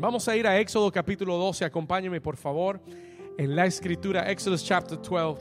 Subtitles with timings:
[0.00, 2.80] Vamos a ir a Éxodo capítulo 12, acompáñeme por favor
[3.36, 5.40] en la escritura, Exodus chapter 12.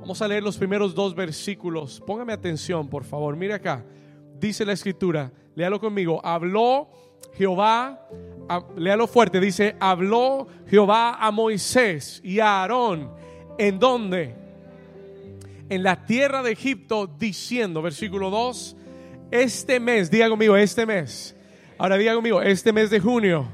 [0.00, 2.00] Vamos a leer los primeros dos versículos.
[2.06, 3.36] Póngame atención, por favor.
[3.36, 3.84] Mire acá.
[4.38, 6.20] Dice la escritura, léalo conmigo.
[6.24, 6.88] Habló
[7.34, 8.08] Jehová,
[8.48, 13.10] a- léalo fuerte, dice, habló Jehová a Moisés y a Aarón.
[13.58, 14.34] ¿En dónde?
[15.68, 18.76] En la tierra de Egipto, diciendo, versículo 2,
[19.30, 21.36] este mes, diga conmigo, este mes.
[21.78, 23.48] Ahora diga conmigo, este mes de junio.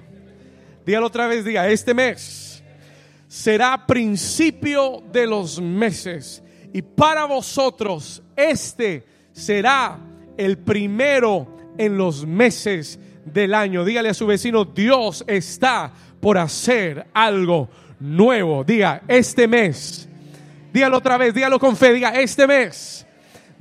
[0.89, 2.65] Dígalo otra vez, diga, este mes
[3.27, 6.43] será principio de los meses.
[6.73, 9.99] Y para vosotros este será
[10.39, 13.85] el primero en los meses del año.
[13.85, 17.69] Dígale a su vecino, Dios está por hacer algo
[18.01, 18.65] nuevo.
[18.65, 20.09] Diga, este mes.
[20.73, 21.93] Dígalo otra vez, dígalo con fe.
[21.93, 23.07] Diga, este mes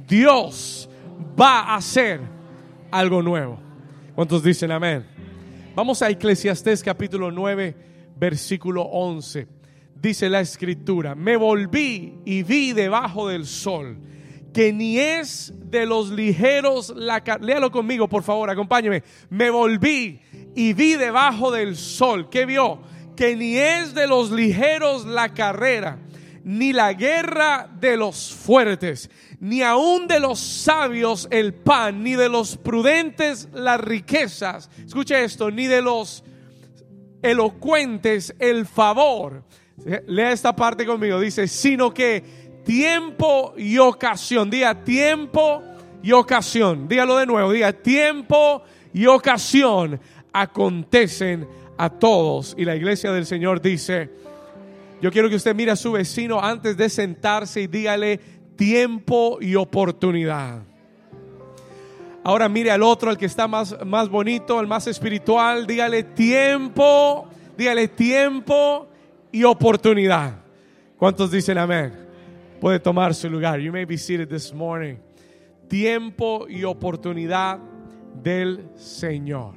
[0.07, 0.89] Dios
[1.37, 2.21] va a hacer
[2.89, 3.59] algo nuevo.
[4.15, 5.16] ¿Cuántos dicen amén?
[5.77, 7.75] Vamos a Eclesiastés capítulo 9,
[8.15, 9.47] versículo 11.
[9.93, 13.99] Dice la escritura, me volví y vi debajo del sol
[14.51, 19.03] que ni es de los ligeros la léalo conmigo por favor, acompáñeme.
[19.29, 20.19] Me volví
[20.55, 22.81] y vi debajo del sol, ¿qué vio?
[23.15, 25.99] Que ni es de los ligeros la carrera,
[26.43, 32.29] ni la guerra de los fuertes, ni aun de los sabios el pan, ni de
[32.29, 34.69] los prudentes las riquezas.
[34.85, 36.23] Escuche esto, ni de los
[37.21, 39.43] elocuentes el favor.
[40.07, 42.23] Lea esta parte conmigo, dice, sino que
[42.65, 45.61] tiempo y ocasión, diga tiempo
[46.01, 48.63] y ocasión, dígalo de nuevo, diga tiempo
[48.93, 49.99] y ocasión
[50.33, 52.55] acontecen a todos.
[52.57, 54.09] Y la iglesia del Señor dice,
[54.99, 58.19] yo quiero que usted mire a su vecino antes de sentarse y dígale
[58.57, 60.63] tiempo y oportunidad.
[62.23, 67.25] Ahora mire al otro, al que está más, más bonito, el más espiritual, dígale tiempo,
[67.57, 68.87] dígale tiempo
[69.31, 70.33] y oportunidad.
[70.97, 71.93] ¿Cuántos dicen amén?
[72.59, 73.59] Puede tomar su lugar.
[73.59, 74.95] You may be seated this morning.
[75.69, 77.59] Tiempo y oportunidad
[78.21, 79.53] del Señor.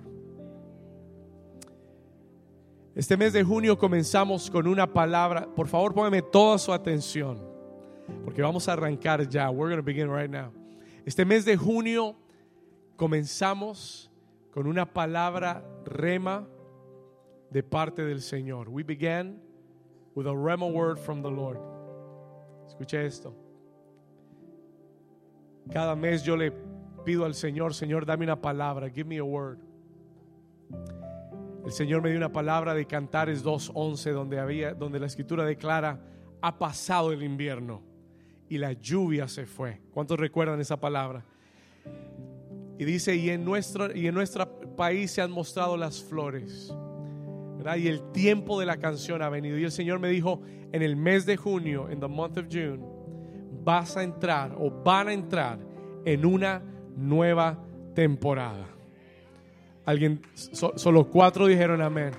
[2.94, 5.48] Este mes de junio comenzamos con una palabra.
[5.56, 7.49] Por favor, póngame toda su atención,
[8.24, 9.50] porque vamos a arrancar ya.
[9.50, 10.52] We're going to begin right now.
[11.04, 12.16] Este mes de junio
[12.96, 14.10] comenzamos
[14.52, 16.46] con una palabra rema
[17.50, 18.68] de parte del Señor.
[18.68, 19.40] We began
[20.14, 21.58] with a rema word from the Lord.
[22.66, 23.34] Escuche esto.
[25.72, 26.52] Cada mes yo le
[27.04, 29.58] pido al Señor, Señor, dame una palabra, give me a word.
[31.64, 36.00] El Señor me dio una palabra de Cantares 2:11 donde había donde la escritura declara
[36.40, 37.89] ha pasado el invierno
[38.50, 39.80] y la lluvia se fue.
[39.94, 41.24] ¿Cuántos recuerdan esa palabra?
[42.78, 46.74] Y dice, y en nuestro, y en nuestro país se han mostrado las flores.
[47.76, 49.58] Y el tiempo de la canción ha venido.
[49.58, 52.80] Y el Señor me dijo, en el mes de junio, en the month of June,
[53.62, 55.58] vas a entrar o van a entrar
[56.04, 56.62] en una
[56.96, 57.62] nueva
[57.94, 58.66] temporada.
[59.84, 62.12] Alguien, so- solo cuatro dijeron amén.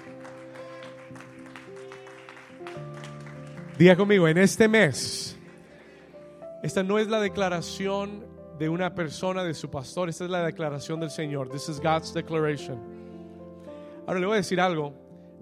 [3.78, 5.31] Diga conmigo, en este mes,
[6.64, 8.26] esta no es la declaración
[8.60, 11.50] de una persona, de su pastor, esta es la declaración del Señor.
[11.50, 12.78] This is God's declaration.
[14.06, 14.94] Ahora le voy a decir algo,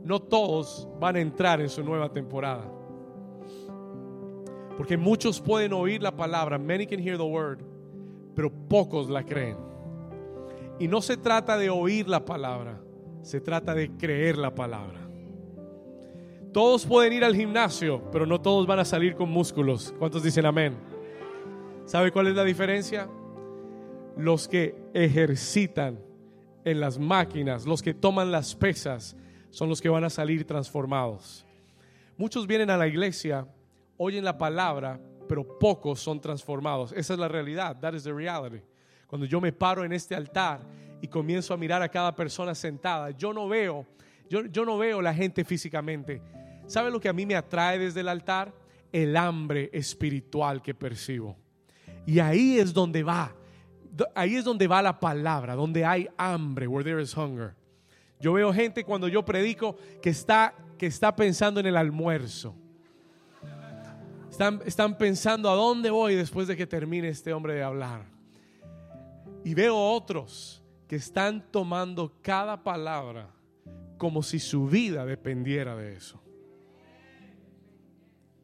[0.03, 2.63] no todos van a entrar en su nueva temporada.
[4.77, 7.59] Porque muchos pueden oír la palabra, many can hear the word,
[8.33, 9.57] pero pocos la creen.
[10.79, 12.79] Y no se trata de oír la palabra,
[13.21, 14.99] se trata de creer la palabra.
[16.53, 19.93] Todos pueden ir al gimnasio, pero no todos van a salir con músculos.
[19.99, 20.77] ¿Cuántos dicen amén?
[21.89, 23.09] ¿Sabe cuál es la diferencia?
[24.15, 25.99] Los que ejercitan
[26.63, 29.17] en las máquinas, los que toman las pesas,
[29.49, 31.47] son los que van a salir transformados.
[32.15, 33.47] Muchos vienen a la iglesia,
[33.97, 36.91] oyen la palabra, pero pocos son transformados.
[36.91, 37.79] Esa es la realidad.
[37.79, 38.61] That is the reality.
[39.07, 40.61] Cuando yo me paro en este altar
[41.01, 43.87] y comienzo a mirar a cada persona sentada, yo no veo,
[44.29, 46.21] yo, yo no veo la gente físicamente.
[46.67, 48.53] ¿Sabe lo que a mí me atrae desde el altar?
[48.91, 51.35] El hambre espiritual que percibo.
[52.09, 53.31] Y ahí es donde va.
[54.15, 57.53] Ahí es donde va la palabra, donde hay hambre, where there is hunger.
[58.19, 62.55] Yo veo gente cuando yo predico que está, que está pensando en el almuerzo.
[64.27, 68.05] Están, están pensando a dónde voy después de que termine este hombre de hablar.
[69.43, 73.29] Y veo otros que están tomando cada palabra
[73.99, 76.19] como si su vida dependiera de eso.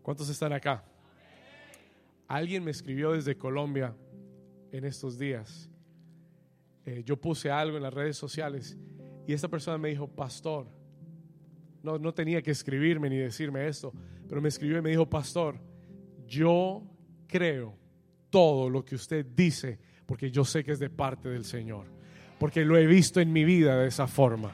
[0.04, 0.84] ¿Cuántos están acá?
[2.28, 3.96] Alguien me escribió desde Colombia
[4.72, 5.70] en estos días.
[6.86, 8.78] Eh, yo puse algo en las redes sociales
[9.28, 10.68] y esta persona me dijo, pastor,
[11.82, 13.94] no, no tenía que escribirme ni decirme esto,
[14.28, 15.60] pero me escribió y me dijo, pastor,
[16.28, 16.84] yo
[17.28, 17.76] creo
[18.30, 21.86] todo lo que usted dice porque yo sé que es de parte del Señor,
[22.40, 24.52] porque lo he visto en mi vida de esa forma.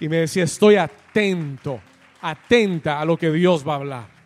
[0.00, 1.80] Y me decía, estoy atento,
[2.20, 4.17] atenta a lo que Dios va a hablar.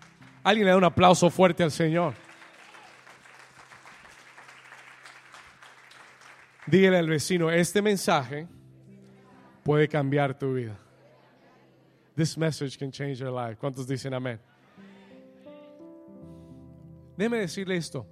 [0.44, 2.14] Alguien le da un aplauso fuerte al Señor.
[6.66, 8.48] Dígale al vecino, este mensaje
[9.62, 10.78] puede cambiar tu vida.
[12.14, 13.56] This message can change your life.
[13.56, 14.40] ¿Cuántos dicen amén?
[17.16, 18.06] Déjeme decirle esto.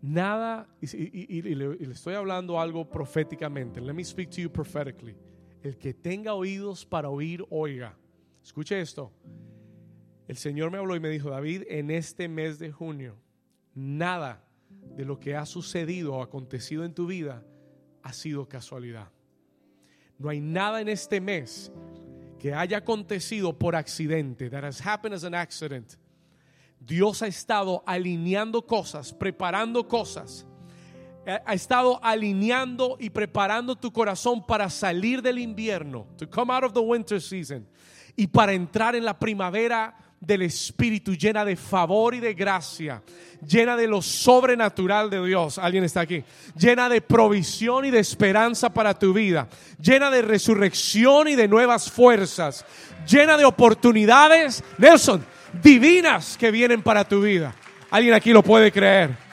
[0.00, 3.80] Nada, y, le, le, estoy hablando algo proféticamente.
[3.80, 5.16] Let me speak to you prophetically.
[5.62, 7.96] El que tenga oídos para oír, oiga.
[8.42, 9.12] Escuche esto.
[10.28, 13.16] El Señor me habló y me dijo, David, en este mes de junio,
[13.74, 14.44] nada
[14.94, 17.42] de lo que ha sucedido o acontecido en tu vida
[18.02, 19.10] ha sido casualidad.
[20.18, 21.72] No hay nada en este mes
[22.38, 25.94] que haya acontecido por accidente, that has happened as an accident.
[26.78, 30.46] Dios ha estado alineando cosas, preparando cosas.
[31.26, 36.72] Ha estado alineando y preparando tu corazón para salir del invierno, to come out of
[36.72, 37.66] the winter season,
[38.16, 43.02] y para entrar en la primavera del Espíritu, llena de favor y de gracia,
[43.46, 45.58] llena de lo sobrenatural de Dios.
[45.58, 46.24] Alguien está aquí.
[46.56, 49.48] Llena de provisión y de esperanza para tu vida.
[49.80, 52.64] Llena de resurrección y de nuevas fuerzas.
[53.06, 55.24] Llena de oportunidades, Nelson,
[55.62, 57.54] divinas que vienen para tu vida.
[57.90, 59.27] Alguien aquí lo puede creer.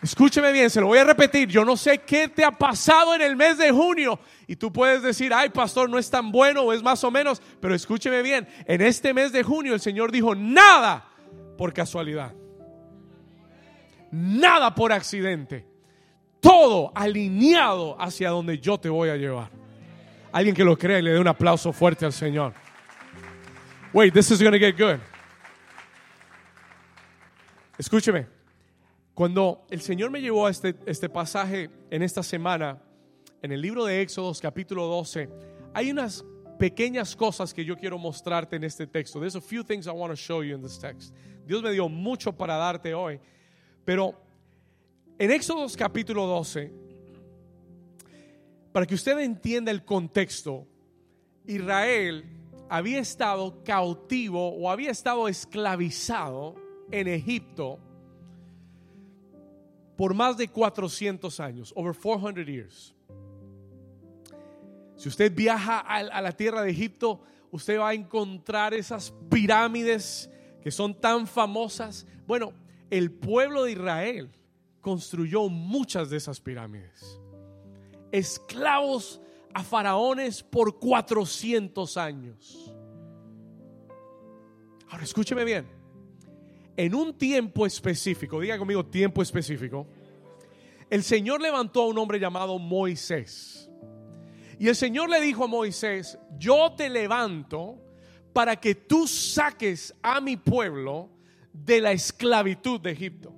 [0.00, 1.48] Escúcheme bien, se lo voy a repetir.
[1.48, 4.20] Yo no sé qué te ha pasado en el mes de junio.
[4.46, 7.42] Y tú puedes decir, ay, pastor, no es tan bueno o es más o menos.
[7.60, 11.08] Pero escúcheme bien, en este mes de junio el Señor dijo, nada
[11.56, 12.32] por casualidad.
[14.12, 15.66] Nada por accidente.
[16.40, 19.50] Todo alineado hacia donde yo te voy a llevar.
[20.30, 22.54] Alguien que lo crea y le dé un aplauso fuerte al Señor.
[23.92, 25.00] Wait, this is going to get good.
[27.76, 28.37] Escúcheme.
[29.18, 32.80] Cuando el Señor me llevó a este, este pasaje en esta semana,
[33.42, 35.28] en el libro de Éxodos capítulo 12,
[35.74, 36.24] hay unas
[36.56, 39.18] pequeñas cosas que yo quiero mostrarte en este texto.
[39.18, 41.12] There's a few things I want to show you in this text.
[41.44, 43.18] Dios me dio mucho para darte hoy,
[43.84, 44.14] pero
[45.18, 46.72] en Éxodos capítulo 12,
[48.70, 50.64] para que usted entienda el contexto,
[51.44, 52.24] Israel
[52.68, 56.54] había estado cautivo o había estado esclavizado
[56.92, 57.80] en Egipto
[59.98, 62.94] por más de 400 años, over 400 years.
[64.94, 70.30] Si usted viaja a, la tierra de Egipto, usted va a encontrar esas pirámides
[70.62, 72.06] que son tan famosas.
[72.28, 72.52] Bueno,
[72.90, 74.30] el pueblo de Israel
[74.80, 77.20] construyó muchas de esas pirámides.
[78.12, 79.20] Esclavos
[79.52, 82.72] a faraones por 400 años.
[84.88, 85.77] Ahora escúcheme bien
[86.78, 89.88] en un tiempo específico, diga conmigo tiempo específico,
[90.88, 93.68] el Señor levantó a un hombre llamado Moisés.
[94.60, 97.82] Y el Señor le dijo a Moisés, yo te levanto
[98.32, 101.10] para que tú saques a mi pueblo
[101.52, 103.34] de la esclavitud de Egipto.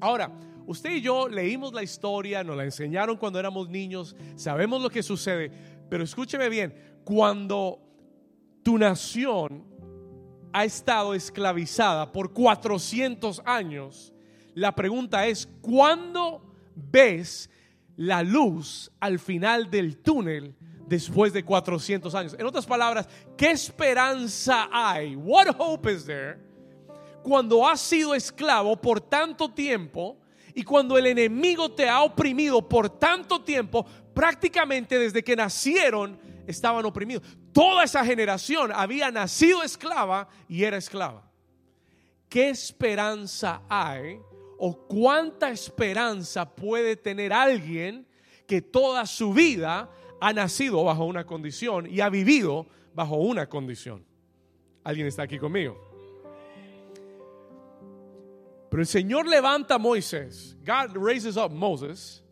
[0.00, 0.32] Ahora,
[0.66, 5.04] usted y yo leímos la historia, nos la enseñaron cuando éramos niños, sabemos lo que
[5.04, 5.52] sucede,
[5.88, 6.74] pero escúcheme bien,
[7.04, 7.80] cuando
[8.64, 9.67] tu nación
[10.52, 14.12] ha estado esclavizada por 400 años,
[14.54, 16.42] la pregunta es, ¿cuándo
[16.74, 17.50] ves
[17.96, 20.54] la luz al final del túnel
[20.86, 22.36] después de 400 años?
[22.38, 25.14] En otras palabras, ¿qué esperanza hay?
[25.16, 26.38] What hope is there?
[27.22, 30.18] Cuando has sido esclavo por tanto tiempo
[30.54, 36.84] y cuando el enemigo te ha oprimido por tanto tiempo, prácticamente desde que nacieron estaban
[36.84, 37.22] oprimidos.
[37.58, 41.28] Toda esa generación había nacido esclava y era esclava.
[42.28, 44.20] ¿Qué esperanza hay
[44.58, 48.06] o cuánta esperanza puede tener alguien
[48.46, 54.04] que toda su vida ha nacido bajo una condición y ha vivido bajo una condición?
[54.84, 55.76] ¿Alguien está aquí conmigo?
[58.70, 60.56] Pero el Señor levanta a Moisés.
[60.64, 62.22] God raises up Moses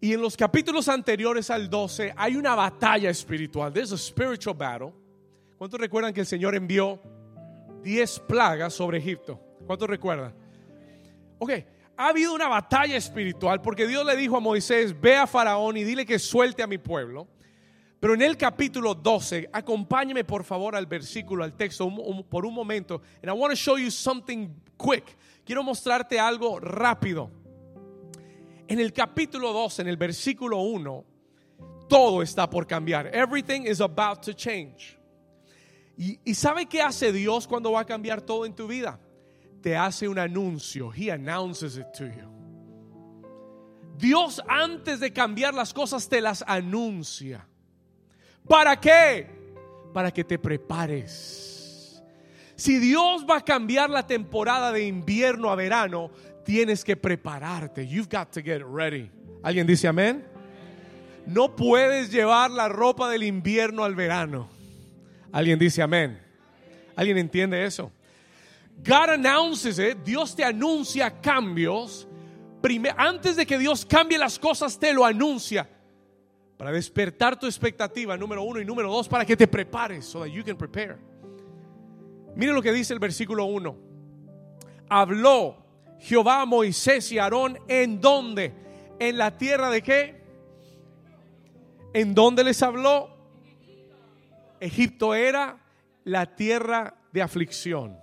[0.00, 3.72] y en los capítulos anteriores al 12 hay una batalla espiritual.
[3.72, 4.92] There's a spiritual battle.
[5.56, 7.00] ¿Cuántos recuerdan que el Señor envió
[7.82, 9.40] 10 plagas sobre Egipto?
[9.66, 10.34] ¿Cuántos recuerdan?
[11.38, 11.50] Ok,
[11.96, 15.84] ha habido una batalla espiritual porque Dios le dijo a Moisés, ve a Faraón y
[15.84, 17.26] dile que suelte a mi pueblo.
[17.98, 21.90] Pero en el capítulo 12, acompáñeme por favor al versículo, al texto,
[22.28, 23.00] por un momento.
[23.22, 25.16] And I want to show you something quick.
[25.44, 27.30] Quiero mostrarte algo rápido.
[28.68, 31.04] En el capítulo 2, en el versículo 1,
[31.88, 33.14] todo está por cambiar.
[33.14, 34.98] Everything is about to change.
[35.96, 38.98] Y, y ¿sabe qué hace Dios cuando va a cambiar todo en tu vida?
[39.62, 40.92] Te hace un anuncio.
[40.92, 42.36] He announces it to you.
[43.96, 47.46] Dios antes de cambiar las cosas te las anuncia.
[48.46, 49.26] ¿Para qué?
[49.92, 52.02] Para que te prepares.
[52.56, 56.10] Si Dios va a cambiar la temporada de invierno a verano,
[56.46, 57.86] tienes que prepararte.
[57.86, 59.10] You've got to get ready.
[59.42, 60.24] ¿Alguien dice amén?
[61.26, 64.48] No puedes llevar la ropa del invierno al verano.
[65.32, 66.18] ¿Alguien dice amén?
[66.94, 67.92] ¿Alguien entiende eso?
[68.78, 72.06] God announces it, Dios te anuncia cambios.
[72.96, 75.68] antes de que Dios cambie las cosas, te lo anuncia.
[76.56, 78.60] Para despertar tu expectativa, número uno.
[78.60, 80.96] Y número dos, para que te prepares, so that you can prepare.
[82.34, 83.76] Mire lo que dice el versículo uno.
[84.88, 85.65] Habló
[86.00, 88.52] Jehová Moisés y Aarón en dónde?
[88.98, 90.22] En la tierra de qué?
[91.92, 93.10] ¿En dónde les habló?
[94.60, 95.58] Egipto era
[96.04, 97.98] la tierra de aflicción.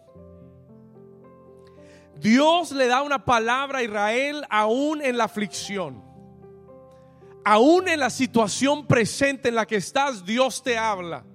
[2.20, 6.04] Dios le da una palabra a Israel aún en la aflicción.
[7.46, 11.26] Aún en la situación presente en la que estás, Dios te habla.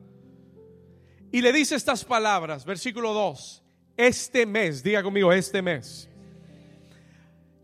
[1.31, 3.63] Y le dice estas palabras, versículo 2,
[3.97, 6.09] este mes, diga conmigo, este mes.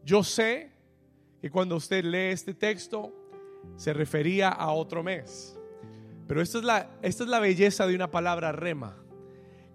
[0.04, 0.70] Yo sé
[1.40, 3.12] que cuando usted lee este texto
[3.76, 5.56] se refería a otro mes.
[6.26, 8.96] Pero esta es la, esta es la belleza de una palabra rema.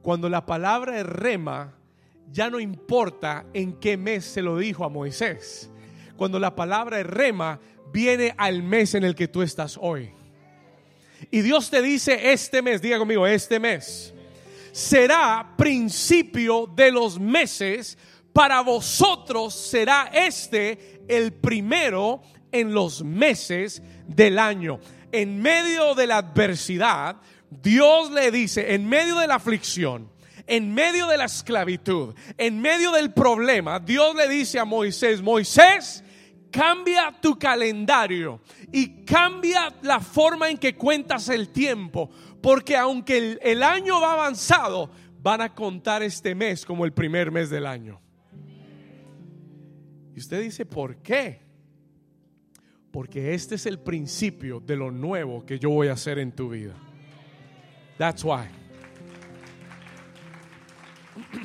[0.02, 1.76] Cuando la palabra es rema,
[2.32, 5.70] ya no importa en qué mes se lo dijo a Moisés.
[6.16, 7.60] Cuando la palabra es rema,
[7.92, 10.12] viene al mes en el que tú estás hoy.
[11.32, 14.14] Y Dios te dice este mes, diga conmigo, este mes
[14.72, 17.98] será principio de los meses,
[18.34, 22.22] para vosotros será este el primero
[22.52, 24.80] en los meses del año.
[25.12, 27.18] En medio de la adversidad,
[27.50, 30.12] Dios le dice, en medio de la aflicción,
[30.46, 36.04] en medio de la esclavitud, en medio del problema, Dios le dice a Moisés, Moisés,
[36.52, 42.10] cambia tu calendario y cambia la forma en que cuentas el tiempo,
[42.42, 47.50] porque aunque el, año va avanzado, van a contar este mes como el primer mes
[47.50, 48.02] del año.
[50.20, 51.40] Y usted dice, ¿por qué?
[52.92, 56.50] Porque este es el principio de lo nuevo que yo voy a hacer en tu
[56.50, 56.74] vida.
[57.98, 58.50] That's why.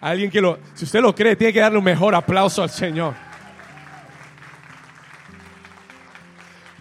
[0.00, 3.14] Alguien que lo, si usted lo cree, tiene que darle un mejor aplauso al Señor.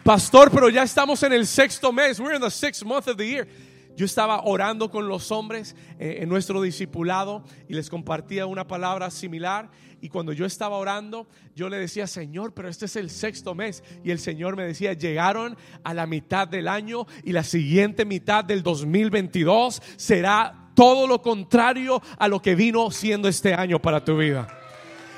[0.03, 2.19] Pastor, pero ya estamos en el sexto mes.
[2.19, 3.47] We're in the sixth month of the year.
[3.95, 9.09] Yo estaba orando con los hombres eh, en nuestro discipulado y les compartía una palabra
[9.09, 9.69] similar.
[10.05, 13.83] Y cuando yo estaba orando, yo le decía, Señor, pero este es el sexto mes.
[14.03, 18.45] Y el Señor me decía, llegaron a la mitad del año y la siguiente mitad
[18.45, 24.15] del 2022 será todo lo contrario a lo que vino siendo este año para tu
[24.15, 24.47] vida.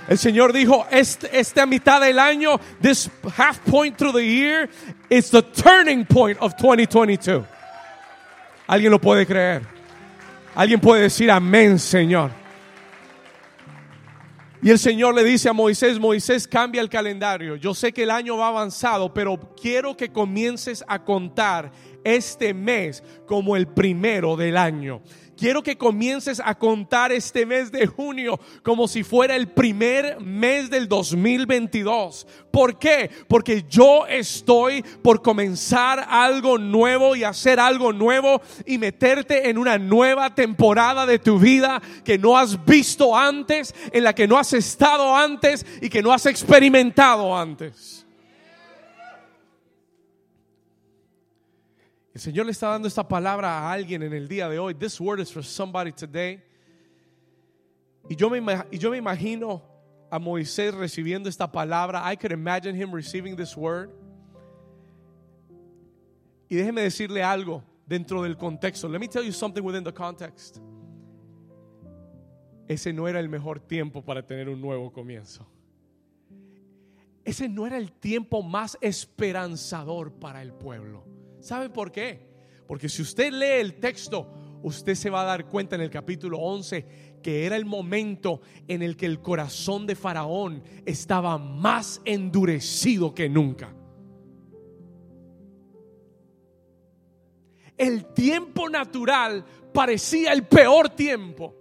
[0.08, 4.70] El Señor dijo, esta mitad del año, this half point through the year,
[5.10, 7.44] is the turning point of 2022.
[8.68, 9.64] ¿Alguien lo puede creer?
[10.56, 12.47] ¿Alguien puede decir amén, Señor?
[14.62, 17.56] Y el Señor le dice a Moisés, Moisés cambia el calendario.
[17.58, 21.72] Yo sé que el año va avanzado, pero quiero que comiences a contar
[22.04, 25.02] este mes como el primero del año.
[25.38, 30.70] Quiero que comiences a contar este mes de junio como si fuera el primer mes
[30.72, 32.26] del 2022.
[32.50, 33.12] ¿Por qué?
[33.28, 39.78] Porque yo estoy por comenzar algo nuevo y hacer algo nuevo y meterte en una
[39.78, 44.54] nueva temporada de tu vida que no has visto antes, en la que no has
[44.54, 47.97] estado antes y que no has experimentado antes.
[52.18, 54.74] El Señor le está dando esta palabra a alguien en el día de hoy.
[54.74, 56.42] This word is for somebody today.
[58.10, 58.40] Y yo me,
[58.72, 59.62] y yo me imagino
[60.10, 62.12] a Moisés recibiendo esta palabra.
[62.12, 63.92] I could imagine him receiving this word.
[66.50, 68.90] Y déjeme decirle algo dentro del contexto.
[68.90, 70.58] Let me tell you something within the context.
[72.68, 75.46] Ese no era el mejor tiempo para tener un nuevo comienzo.
[77.24, 81.17] Ese no era el tiempo más esperanzador para el pueblo.
[81.40, 82.28] ¿Sabe por qué?
[82.68, 84.28] Porque si usted lee el texto,
[84.64, 88.82] usted se va a dar cuenta en el capítulo 11 que era el momento en
[88.82, 93.74] el que el corazón de Faraón estaba más endurecido que nunca.
[97.78, 101.54] El tiempo natural parecía el peor tiempo.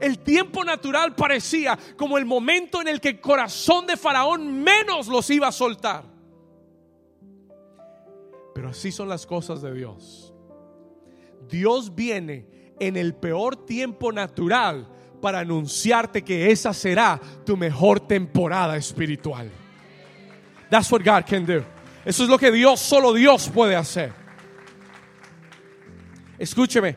[0.00, 5.08] El tiempo natural parecía como el momento en el que el corazón de Faraón menos
[5.08, 6.13] los iba a soltar.
[8.54, 10.32] Pero así son las cosas de Dios.
[11.48, 12.46] Dios viene
[12.78, 14.88] en el peor tiempo natural
[15.20, 19.50] para anunciarte que esa será tu mejor temporada espiritual.
[20.70, 21.64] That's what God can do.
[22.04, 24.12] Eso es lo que Dios, solo Dios puede hacer.
[26.38, 26.96] Escúcheme,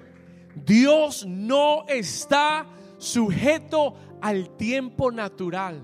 [0.55, 2.65] Dios no está
[2.97, 5.81] sujeto al tiempo natural.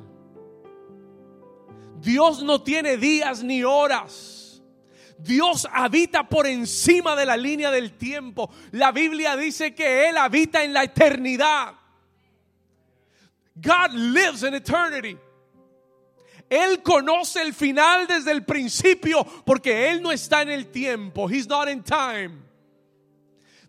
[2.02, 4.53] Dios no tiene días ni horas.
[5.24, 8.50] Dios habita por encima de la línea del tiempo.
[8.72, 11.76] La Biblia dice que Él habita en la eternidad.
[13.56, 15.18] God lives in eternity.
[16.50, 21.30] Él conoce el final desde el principio porque Él no está en el tiempo.
[21.30, 22.44] He's not in time.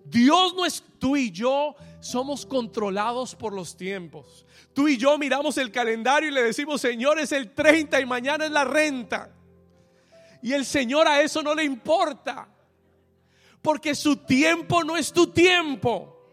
[0.05, 4.45] Dios no es tú y yo somos controlados por los tiempos.
[4.75, 8.45] Tú y yo miramos el calendario y le decimos, Señor, es el 30 y mañana
[8.45, 9.31] es la renta.
[10.45, 12.47] Y el Señor a eso no le importa.
[13.63, 16.29] Porque su tiempo no es tu tiempo.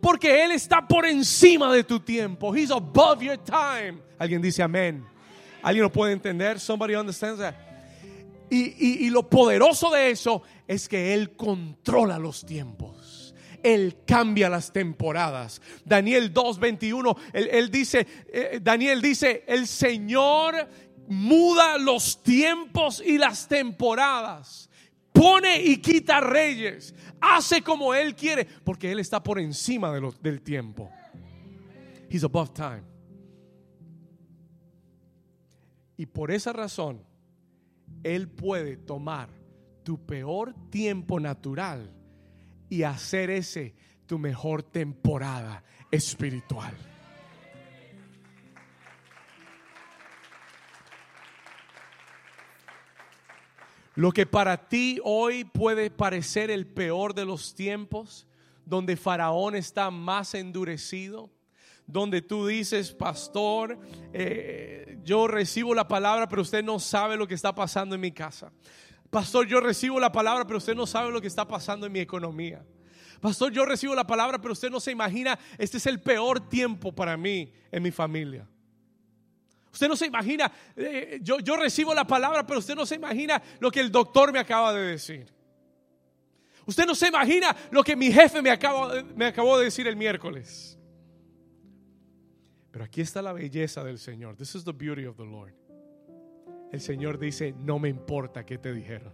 [0.00, 2.52] Porque Él está por encima de tu tiempo.
[2.52, 4.02] He's above your time.
[4.18, 5.06] Alguien dice amén.
[5.62, 6.58] ¿Alguien lo puede entender?
[6.58, 7.54] Somebody understands that.
[8.50, 13.32] Y, y, lo poderoso de eso es que Él controla los tiempos.
[13.62, 15.62] Él cambia las temporadas.
[15.84, 20.68] Daniel 2:21, él, él, dice, eh, Daniel dice, el Señor
[21.08, 24.70] muda los tiempos y las temporadas.
[25.12, 26.94] Pone y quita reyes.
[27.20, 30.90] Hace como Él quiere, porque Él está por encima de del tiempo.
[32.10, 32.82] He's above time.
[35.96, 37.02] Y por esa razón,
[38.02, 39.30] Él puede tomar
[39.82, 41.94] tu peor tiempo natural
[42.68, 43.74] y hacer ese
[44.06, 46.74] tu mejor temporada espiritual.
[53.96, 58.26] Lo que para ti hoy puede parecer el peor de los tiempos,
[58.66, 61.30] donde Faraón está más endurecido,
[61.86, 63.78] donde tú dices, pastor,
[64.12, 68.12] eh, yo recibo la palabra, pero usted no sabe lo que está pasando en mi
[68.12, 68.52] casa.
[69.08, 72.00] Pastor, yo recibo la palabra, pero usted no sabe lo que está pasando en mi
[72.00, 72.66] economía.
[73.22, 76.94] Pastor, yo recibo la palabra, pero usted no se imagina, este es el peor tiempo
[76.94, 78.46] para mí en mi familia.
[79.76, 83.42] Usted no se imagina, eh, yo, yo recibo la palabra, pero usted no se imagina
[83.60, 85.26] lo que el doctor me acaba de decir.
[86.64, 88.58] Usted no se imagina lo que mi jefe me,
[89.14, 90.78] me acabó de decir el miércoles.
[92.70, 94.34] Pero aquí está la belleza del Señor.
[94.34, 95.52] This is the beauty of the Lord.
[96.72, 99.12] El Señor dice, no me importa qué te dijeron.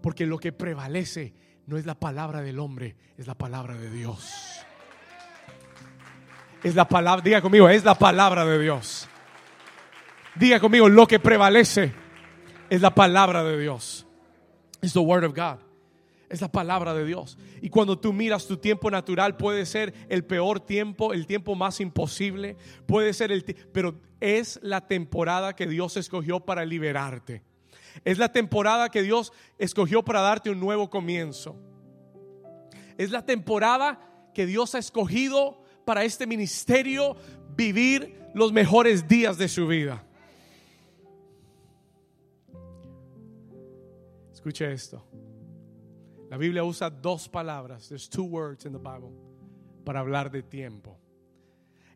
[0.00, 1.34] Porque lo que prevalece
[1.66, 4.64] no es la palabra del hombre, es la palabra de Dios.
[6.64, 9.06] Es la palabra, diga conmigo, es la palabra de Dios.
[10.34, 11.92] Diga conmigo, lo que prevalece
[12.70, 14.06] es la palabra de Dios.
[14.80, 15.58] Es the word of God.
[16.30, 17.36] Es la palabra de Dios.
[17.60, 21.80] Y cuando tú miras tu tiempo natural, puede ser el peor tiempo, el tiempo más
[21.80, 27.42] imposible, puede ser el pero es la temporada que Dios escogió para liberarte.
[28.06, 31.56] Es la temporada que Dios escogió para darte un nuevo comienzo.
[32.96, 34.00] Es la temporada
[34.32, 37.16] que Dios ha escogido para este ministerio
[37.56, 40.04] vivir los mejores días de su vida.
[44.32, 45.02] Escuche esto.
[46.30, 49.12] La Biblia usa dos palabras, there's two words in the Bible,
[49.84, 50.98] para hablar de tiempo.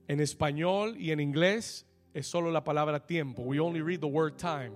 [0.07, 3.43] En español y en inglés es solo la palabra tiempo.
[3.43, 4.73] We only read the word time.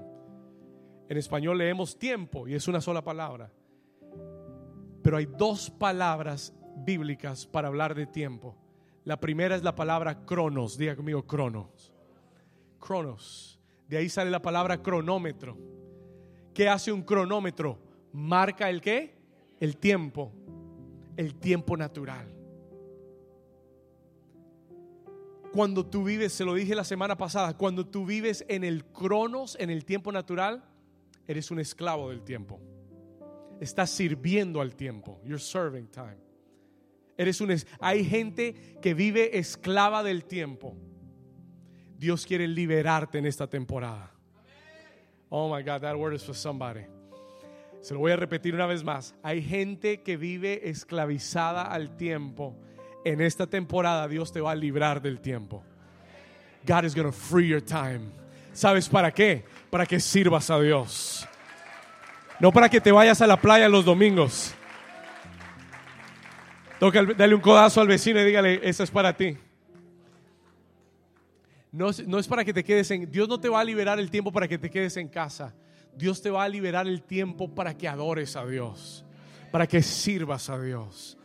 [1.08, 3.50] En español leemos tiempo y es una sola palabra.
[5.02, 8.56] Pero hay dos palabras bíblicas para hablar de tiempo.
[9.04, 10.78] La primera es la palabra cronos.
[10.78, 11.92] Diga conmigo cronos.
[12.78, 13.60] Cronos.
[13.88, 15.56] De ahí sale la palabra cronómetro.
[16.54, 17.78] ¿Qué hace un cronómetro?
[18.12, 19.14] Marca el qué?
[19.58, 20.32] El tiempo.
[21.16, 22.28] El tiempo natural.
[25.52, 29.56] Cuando tú vives, se lo dije la semana pasada, cuando tú vives en el cronos,
[29.60, 30.64] en el tiempo natural,
[31.26, 32.58] eres un esclavo del tiempo.
[33.60, 35.20] Estás sirviendo al tiempo.
[35.24, 36.31] You're serving time.
[37.16, 40.76] Eres un hay gente que vive esclava del tiempo.
[41.98, 44.10] Dios quiere liberarte en esta temporada.
[45.28, 46.84] Oh my God, that word is for somebody.
[47.80, 49.14] Se lo voy a repetir una vez más.
[49.22, 52.56] Hay gente que vive esclavizada al tiempo.
[53.04, 55.64] En esta temporada Dios te va a librar del tiempo.
[56.66, 58.10] God is going to free your time.
[58.52, 59.44] ¿Sabes para qué?
[59.70, 61.26] Para que sirvas a Dios.
[62.38, 64.54] No para que te vayas a la playa los domingos.
[66.82, 69.36] Toca, dale un codazo al vecino y dígale, eso es para ti.
[71.70, 73.08] No no es para que te quedes en...
[73.08, 75.54] Dios no te va a liberar el tiempo para que te quedes en casa.
[75.96, 79.04] Dios te va a liberar el tiempo para que adores a Dios,
[79.52, 81.16] para que sirvas a Dios,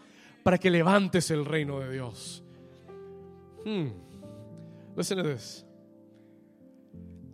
[0.43, 2.43] para que levantes el reino de Dios.
[3.65, 3.87] Hmm.
[4.95, 5.65] Listen to this.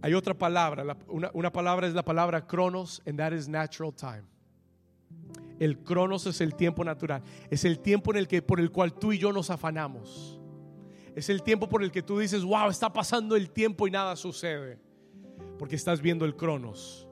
[0.02, 3.94] Hay otra palabra, la- una, una palabra es la palabra cronos, and that is natural
[3.94, 4.24] time.
[5.60, 8.94] El cronos es el tiempo natural, es el tiempo en el que por el cual
[8.94, 10.40] tú y yo nos afanamos.
[11.16, 14.16] Es el tiempo por el que tú dices, wow, está pasando el tiempo y nada
[14.16, 14.80] sucede.
[15.60, 17.08] Porque estás viendo el cronos.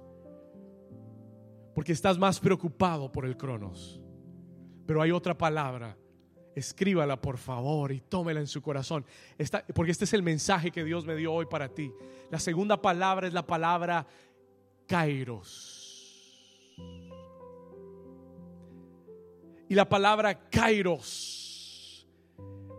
[1.75, 4.01] Porque estás más preocupado por el cronos.
[4.87, 5.97] Pero hay otra palabra.
[6.55, 9.05] Escríbala por favor y tómela en su corazón.
[9.73, 11.93] Porque este es el mensaje que Dios me dio hoy para ti.
[12.29, 14.07] La segunda palabra es la palabra
[14.87, 15.81] kairos.
[19.71, 22.05] Y la palabra kairos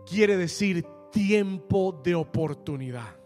[0.07, 3.19] quiere decir tiempo de oportunidad.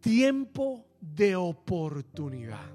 [0.00, 2.72] Tiempo de oportunidad.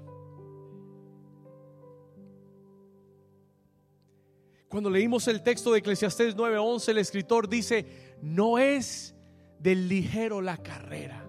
[4.68, 9.16] Cuando leímos el texto de Eclesiastés 9:11, el escritor dice, no es
[9.58, 11.28] del ligero la carrera,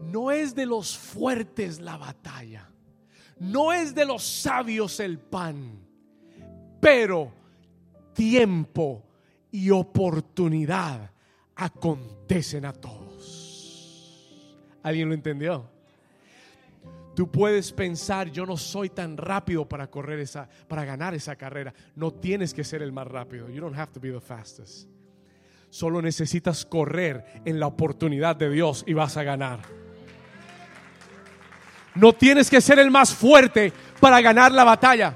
[0.00, 2.72] no es de los fuertes la batalla,
[3.38, 5.78] no es de los sabios el pan,
[6.80, 7.32] pero
[8.12, 9.04] tiempo
[9.50, 11.10] y oportunidad
[11.54, 13.16] acontecen a todos.
[14.82, 15.68] ¿Alguien lo entendió?
[17.14, 21.72] Tú puedes pensar, yo no soy tan rápido para correr esa, para ganar esa carrera.
[21.94, 23.48] No tienes que ser el más rápido.
[23.48, 24.88] You don't have to be the fastest.
[25.70, 29.85] Solo necesitas correr en la oportunidad de Dios y vas a ganar.
[31.96, 35.14] No tienes que ser el más fuerte para ganar la batalla.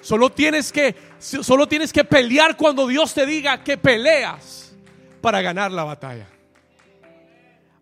[0.00, 4.74] Solo tienes que solo tienes que pelear cuando Dios te diga que peleas
[5.20, 6.26] para ganar la batalla.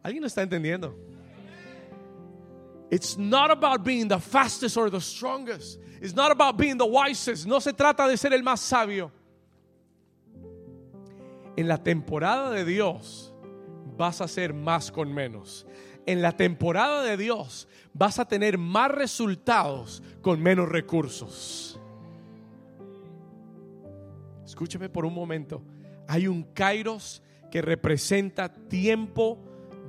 [0.02, 0.94] ¿Alguien está entendiendo?
[2.90, 5.78] It's not about being the fastest or the strongest.
[6.00, 7.46] It's not about being the wisest.
[7.46, 9.12] No se trata de ser el más sabio.
[11.56, 13.32] En la temporada de Dios
[13.96, 15.66] vas a hacer más con menos.
[16.08, 21.78] En la temporada de Dios vas a tener más resultados con menos recursos.
[24.42, 25.62] Escúcheme por un momento.
[26.06, 29.38] Hay un kairos que representa tiempo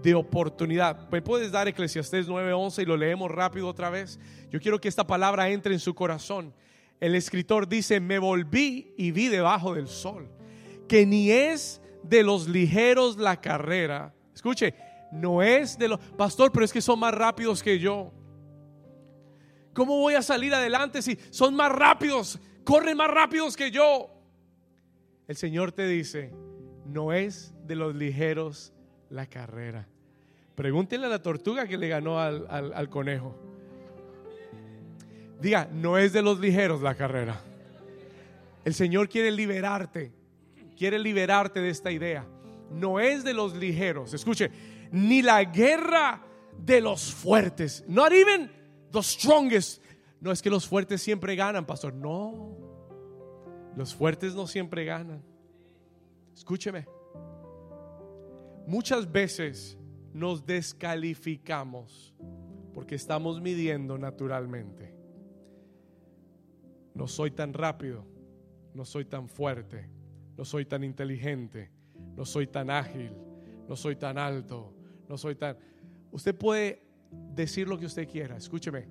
[0.04, 1.10] de oportunidad.
[1.10, 4.20] ¿Me puedes dar Eclesiastés 9:11 y lo leemos rápido otra vez?
[4.52, 6.54] Yo quiero que esta palabra entre en su corazón.
[7.00, 10.28] El escritor dice, me volví y vi debajo del sol,
[10.90, 14.14] que ni es de los ligeros la carrera.
[14.36, 14.74] Escuche,
[15.12, 16.00] no es de los...
[16.00, 18.12] Pastor, pero es que son más rápidos que yo.
[19.74, 22.40] ¿Cómo voy a salir adelante si son más rápidos?
[22.64, 24.10] Corren más rápidos que yo.
[25.28, 26.32] El Señor te dice,
[26.86, 28.74] no es de los ligeros
[29.10, 29.88] la carrera.
[30.56, 33.36] Pregúntenle a la tortuga que le ganó al, al- al conejo.
[35.42, 37.40] Diga, no es de los ligeros la carrera.
[38.66, 40.12] El Señor quiere liberarte,
[40.78, 42.26] quiere liberarte de esta idea.
[42.72, 44.14] No es de los ligeros.
[44.14, 44.52] Escuche,
[44.92, 46.24] ni la guerra
[46.58, 47.84] de los fuertes.
[47.88, 48.52] Not even
[48.92, 49.84] the strongest.
[50.22, 51.94] No es que los fuertes siempre ganan, pastor.
[51.94, 52.58] No.
[53.76, 55.24] Los fuertes no siempre ganan.
[56.34, 56.88] Escúcheme.
[58.68, 59.78] Muchas veces
[60.14, 62.14] nos descalificamos
[62.74, 64.96] porque estamos midiendo naturalmente.
[66.94, 68.06] No soy tan rápido,
[68.74, 69.90] no soy tan fuerte,
[70.38, 71.72] no soy tan inteligente,
[72.16, 73.12] no soy tan ágil,
[73.68, 74.74] no soy tan alto,
[75.10, 75.58] no soy tan...
[76.12, 76.84] Usted puede
[77.36, 78.88] decir lo que usted quiera, escúcheme.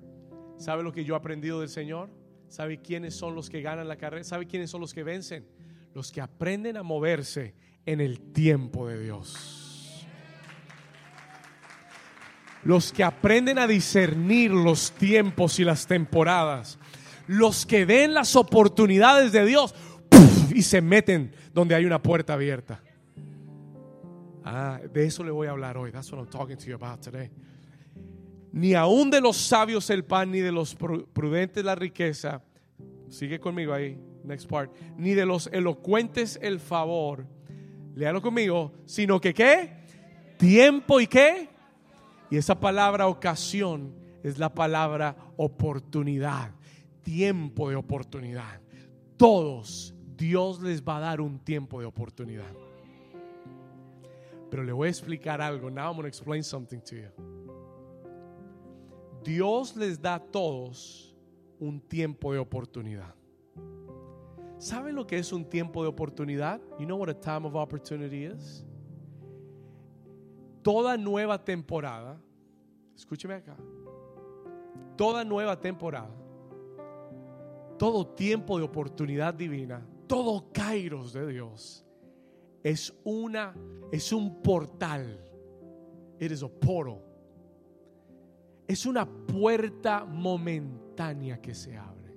[0.57, 2.09] ¿Sabe lo que yo he aprendido del Señor?
[2.49, 4.23] ¿Sabe quiénes son los que ganan la carrera?
[4.25, 5.47] ¿Sabe quiénes son los que vencen?
[5.93, 7.55] Los que aprenden a moverse
[7.85, 10.05] en el tiempo de Dios.
[12.63, 16.77] Los que aprenden a discernir los tiempos y las temporadas.
[17.27, 19.73] Los que ven las oportunidades de Dios
[20.53, 22.81] y se meten donde hay una puerta abierta.
[24.51, 25.91] Ah, de eso le voy a hablar hoy.
[25.91, 27.29] That's what I'm talking to you about today.
[28.51, 32.41] Ni aún de los sabios el pan, ni de los pru- prudentes la riqueza.
[33.09, 34.75] Sigue conmigo ahí, next part.
[34.97, 37.27] Ni de los elocuentes el favor.
[37.93, 38.73] Léalo conmigo.
[38.85, 39.71] Sino que qué?
[40.37, 41.49] Tiempo y qué?
[42.31, 46.51] Y esa palabra ocasión es la palabra oportunidad.
[47.03, 48.61] Tiempo de oportunidad.
[49.15, 52.51] Todos Dios les va a dar un tiempo de oportunidad.
[54.49, 55.69] Pero le voy a explicar algo.
[55.69, 57.11] Now I'm going to explain something to you.
[59.23, 61.15] Dios les da a todos
[61.59, 63.13] un tiempo de oportunidad.
[64.57, 66.59] ¿Sabe lo que es un tiempo de oportunidad?
[66.79, 68.65] You know what a time of opportunity is?
[70.61, 72.19] Toda nueva temporada,
[72.95, 73.55] escúcheme acá,
[74.97, 76.13] toda nueva temporada,
[77.77, 81.85] todo tiempo de oportunidad divina, todo kairos de Dios
[82.63, 83.55] es una
[83.91, 85.19] es un portal.
[86.19, 86.49] It is a.
[88.67, 92.13] Es una puerta momentánea que se abre.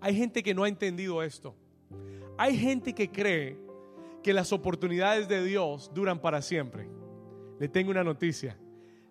[0.00, 1.54] Hay gente que no ha entendido esto.
[2.36, 3.58] Hay gente que cree
[4.22, 6.88] que las oportunidades de Dios duran para siempre.
[7.58, 8.58] Le tengo una noticia.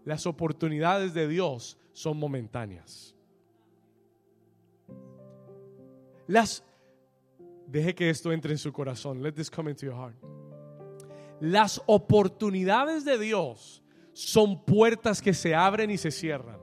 [0.04, 3.15] Las oportunidades de Dios son momentáneas.
[6.28, 6.63] Las
[7.72, 9.24] deje que esto entre en su corazón.
[9.24, 10.16] Let this come into your heart.
[11.40, 13.82] Las oportunidades de Dios
[14.14, 16.60] son puertas que se abren y se cierran.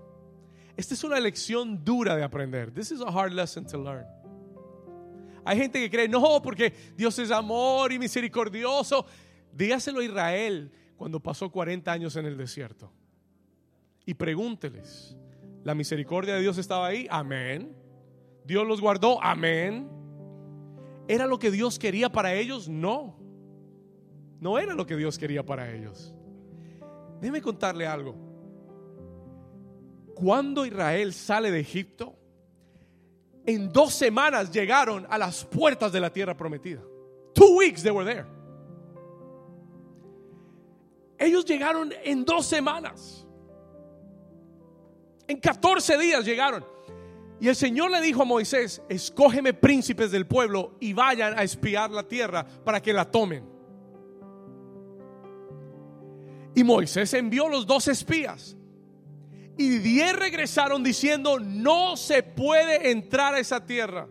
[0.76, 2.70] Esta es una lección dura de aprender.
[2.70, 4.06] This is a hard lesson to learn.
[5.44, 9.06] Hay gente que cree, no, porque Dios es amor y misericordioso.
[9.52, 12.92] Dígaselo a Israel cuando pasó 40 años en el desierto.
[14.04, 15.16] Y pregúnteles,
[15.64, 17.08] ¿la misericordia de Dios estaba ahí?
[17.10, 17.74] Amén.
[18.44, 19.22] Dios los guardó.
[19.22, 19.97] Amén.
[21.08, 22.68] ¿Era lo que Dios quería para ellos?
[22.68, 23.18] No.
[24.40, 26.14] No era lo que Dios quería para ellos.
[27.20, 28.14] Déjeme contarle algo.
[30.14, 32.14] Cuando Israel sale de Egipto,
[33.46, 36.82] en dos semanas llegaron a las puertas de la tierra prometida.
[37.34, 38.26] Two weeks they were there.
[41.18, 43.26] Ellos llegaron en dos semanas.
[45.26, 46.64] En 14 días llegaron.
[47.40, 51.90] Y el Señor le dijo a Moisés, escógeme príncipes del pueblo y vayan a espiar
[51.90, 53.44] la tierra para que la tomen.
[56.54, 58.56] Y Moisés envió los dos espías.
[59.56, 64.08] Y diez regresaron diciendo, no se puede entrar a esa tierra.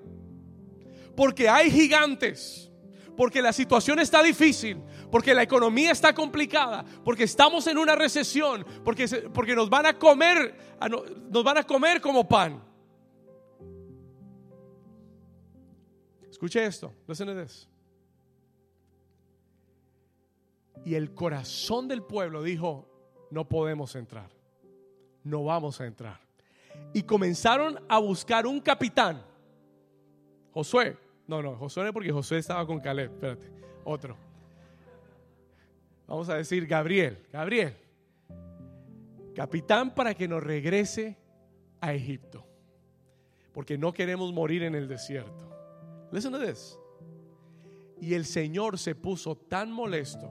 [1.16, 2.72] Porque hay gigantes.
[3.18, 4.78] Porque la situación está difícil.
[5.12, 6.86] Porque la economía está complicada.
[7.04, 8.66] Porque estamos en una recesión.
[8.86, 10.56] Porque, porque nos van a comer.
[11.30, 12.67] Nos van a comer como pan.
[16.38, 16.94] Escuche esto.
[17.08, 17.68] Listen to this.
[20.86, 22.88] Y el corazón del pueblo dijo,
[23.32, 24.30] no podemos entrar.
[25.24, 26.20] No vamos a entrar.
[26.94, 29.26] Y comenzaron a buscar un capitán.
[30.52, 30.96] Josué.
[31.26, 33.14] No, no, Josué no porque Josué estaba con Caleb.
[33.14, 33.52] Espérate.
[33.84, 34.16] Otro.
[36.06, 37.18] Vamos a decir Gabriel.
[37.34, 37.76] Gabriel.
[39.34, 41.18] Capitán para que nos regrese
[41.82, 42.46] a Egipto.
[43.54, 45.57] Porque no queremos morir en el desierto.
[46.12, 46.40] Listen to.
[48.00, 50.30] Y el Señor se puso tan molesto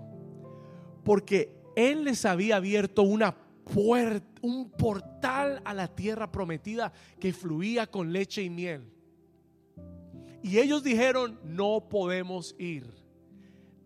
[1.04, 7.86] porque Él les había abierto una puerta, un portal a la tierra prometida que fluía
[7.86, 8.92] con leche y miel.
[10.42, 12.86] Y ellos dijeron, no podemos ir,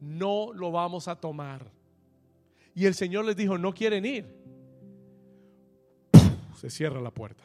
[0.00, 1.70] no lo vamos a tomar.
[2.74, 4.40] Y el Señor les dijo, no quieren ir.
[6.56, 7.44] Se cierra la puerta.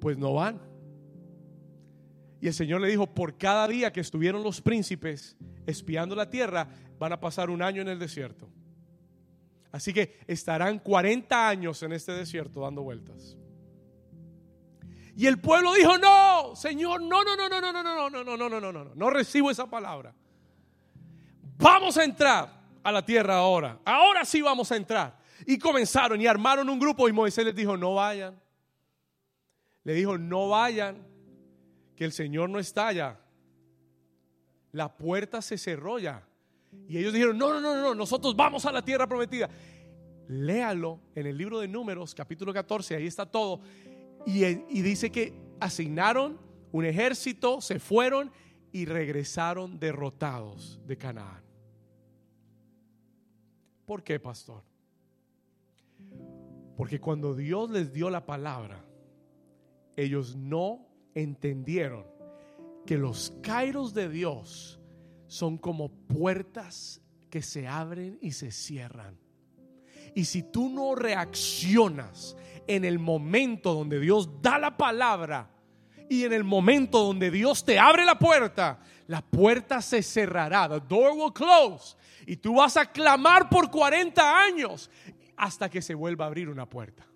[0.00, 0.67] Pues no van.
[2.40, 6.68] Y el Señor le dijo, por cada día que estuvieron los príncipes espiando la tierra,
[6.98, 8.48] van a pasar un año en el desierto.
[9.72, 13.36] Así que estarán 40 años en este desierto dando vueltas.
[15.16, 18.36] Y el pueblo dijo, no, Señor, no, no, no, no, no, no, no, no, no,
[18.36, 20.14] no, no, no, no, no recibo esa palabra.
[21.58, 23.80] Vamos a entrar a la tierra ahora.
[23.84, 25.18] Ahora sí vamos a entrar.
[25.44, 28.40] Y comenzaron y armaron un grupo y Moisés les dijo, no vayan.
[29.82, 31.04] Le dijo, no vayan
[31.98, 33.18] que el Señor no está.
[34.70, 36.24] La puerta se cerró ya.
[36.88, 39.50] Y ellos dijeron, no, no, no, no, nosotros vamos a la tierra prometida.
[40.28, 43.62] Léalo en el libro de números, capítulo 14, ahí está todo.
[44.24, 46.38] Y, y dice que asignaron
[46.70, 48.30] un ejército, se fueron
[48.70, 51.42] y regresaron derrotados de Canaán.
[53.84, 54.62] ¿Por qué, pastor?
[56.76, 58.84] Porque cuando Dios les dio la palabra,
[59.96, 60.87] ellos no
[61.22, 62.06] entendieron
[62.86, 64.80] que los kairos de Dios
[65.26, 69.18] son como puertas que se abren y se cierran.
[70.14, 75.50] Y si tú no reaccionas en el momento donde Dios da la palabra
[76.08, 80.68] y en el momento donde Dios te abre la puerta, la puerta se cerrará.
[80.68, 81.96] The door will close.
[82.26, 84.90] Y tú vas a clamar por 40 años
[85.36, 87.07] hasta que se vuelva a abrir una puerta.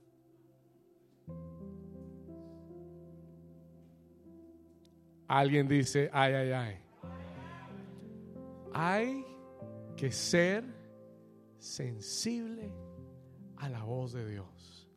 [5.33, 6.79] Alguien dice, ay, ay, ay.
[8.75, 9.25] Hay
[9.97, 10.63] que ser
[11.59, 12.71] sensible
[13.57, 14.91] a la voz de Dios.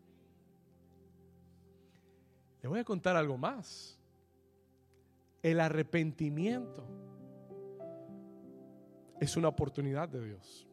[2.62, 3.98] Le voy a contar algo más.
[5.42, 6.86] El arrepentimiento
[9.22, 10.68] es una oportunidad de Dios.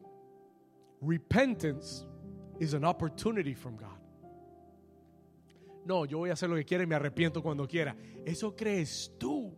[0.99, 2.05] Repentance
[2.59, 4.02] is an opportunity from God.
[5.85, 7.95] No, yo voy a hacer lo que quiera y me arrepiento cuando quiera.
[8.25, 9.57] Eso crees tú.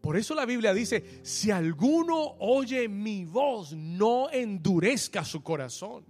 [0.00, 6.04] Por eso la Biblia dice, si alguno oye mi voz, no endurezca su corazón.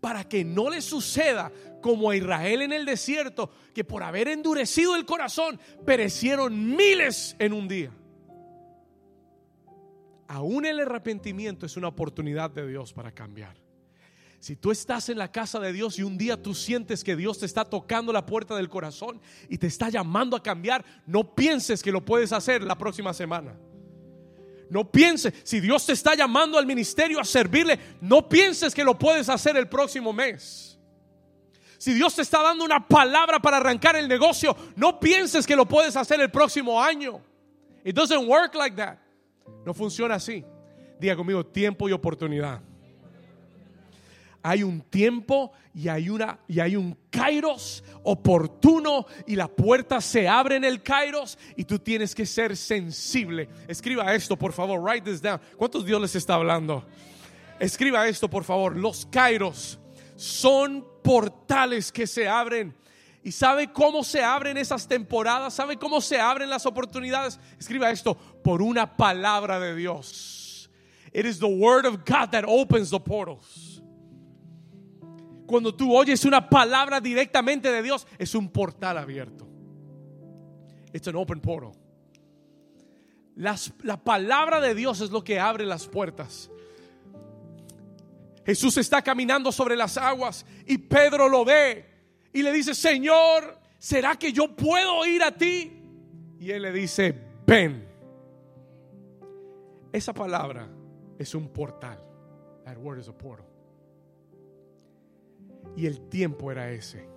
[0.00, 1.50] Para que no le suceda
[1.80, 7.52] como a Israel en el desierto, que por haber endurecido el corazón, perecieron miles en
[7.52, 7.90] un día.
[10.28, 13.63] Aún el arrepentimiento es una oportunidad de Dios para cambiar.
[14.44, 17.38] Si tú estás en la casa de Dios y un día tú sientes que Dios
[17.38, 21.82] te está tocando la puerta del corazón y te está llamando a cambiar, no pienses
[21.82, 23.56] que lo puedes hacer la próxima semana.
[24.68, 28.98] No pienses, si Dios te está llamando al ministerio a servirle, no pienses que lo
[28.98, 30.78] puedes hacer el próximo mes.
[31.78, 35.66] Si Dios te está dando una palabra para arrancar el negocio, no pienses que lo
[35.66, 37.22] puedes hacer el próximo año.
[37.82, 38.98] It doesn't work like that.
[39.64, 40.44] No funciona así.
[41.00, 42.60] Diga conmigo, tiempo y oportunidad
[44.46, 50.28] hay un tiempo y hay, una, y hay un kairos oportuno y la puerta se
[50.28, 53.48] abre en el kairos y tú tienes que ser sensible.
[53.66, 55.40] Escriba esto, por favor, write this down.
[55.56, 56.84] ¿Cuántos Dios les está hablando?
[57.58, 58.76] Escriba esto, por favor.
[58.76, 59.78] Los kairos
[60.14, 62.76] son portales que se abren.
[63.22, 65.54] ¿Y sabe cómo se abren esas temporadas?
[65.54, 67.40] ¿Sabe cómo se abren las oportunidades?
[67.58, 70.68] Escriba esto, por una palabra de Dios.
[71.14, 73.73] It is the word of God that opens the portals.
[75.46, 79.46] Cuando tú oyes una palabra directamente de Dios, es un portal abierto.
[80.92, 81.72] It's an open portal.
[83.36, 86.50] la palabra de Dios es lo que abre las puertas.
[88.46, 91.86] Jesús está caminando sobre las aguas y Pedro lo ve
[92.32, 95.72] y le dice, Señor, ¿será que yo puedo ir a ti?
[96.38, 97.14] Y él le dice,
[97.46, 97.88] ven.
[99.92, 100.68] Esa palabra
[101.18, 101.98] es un portal.
[102.64, 103.46] That word is a portal.
[105.76, 107.08] Y el tiempo era ese.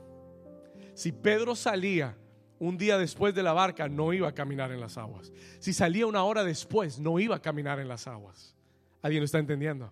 [0.93, 2.17] Si Pedro salía
[2.59, 5.31] un día después de la barca, no iba a caminar en las aguas.
[5.59, 8.55] Si salía una hora después, no iba a caminar en las aguas.
[9.01, 9.91] ¿Alguien lo está entendiendo?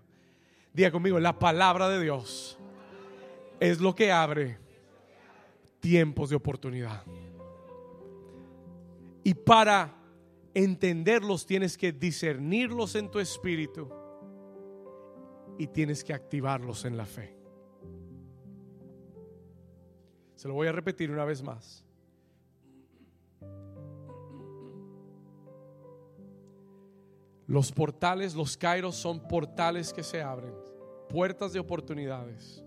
[0.74, 2.58] Diga conmigo, la palabra de Dios
[3.60, 4.58] es lo que abre
[5.80, 7.04] tiempos de oportunidad.
[9.24, 9.96] Y para
[10.54, 13.90] entenderlos tienes que discernirlos en tu espíritu
[15.58, 17.35] y tienes que activarlos en la fe.
[20.46, 21.84] Se lo voy a repetir una vez más.
[27.48, 30.54] Los portales, los kairos son portales que se abren,
[31.10, 32.64] puertas de oportunidades.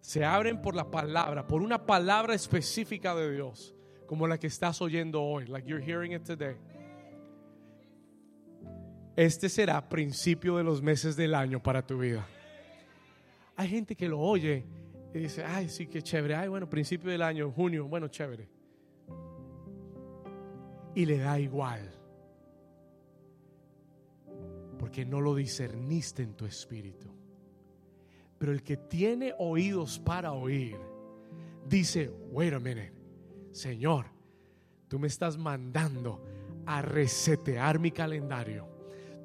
[0.00, 3.74] Se abren por la palabra, por una palabra específica de Dios,
[4.06, 6.54] como la que estás oyendo hoy, like you're hearing it today.
[9.16, 12.24] Este será principio de los meses del año para tu vida.
[13.56, 14.64] Hay gente que lo oye
[15.14, 16.34] y dice, ay, sí, que chévere.
[16.34, 18.48] Ay, bueno, principio del año, junio, bueno, chévere.
[20.94, 21.90] Y le da igual.
[24.78, 27.10] Porque no lo discerniste en tu espíritu.
[28.38, 30.76] Pero el que tiene oídos para oír,
[31.66, 32.92] dice, wait a minute,
[33.52, 34.06] Señor,
[34.88, 36.22] tú me estás mandando
[36.66, 38.75] a resetear mi calendario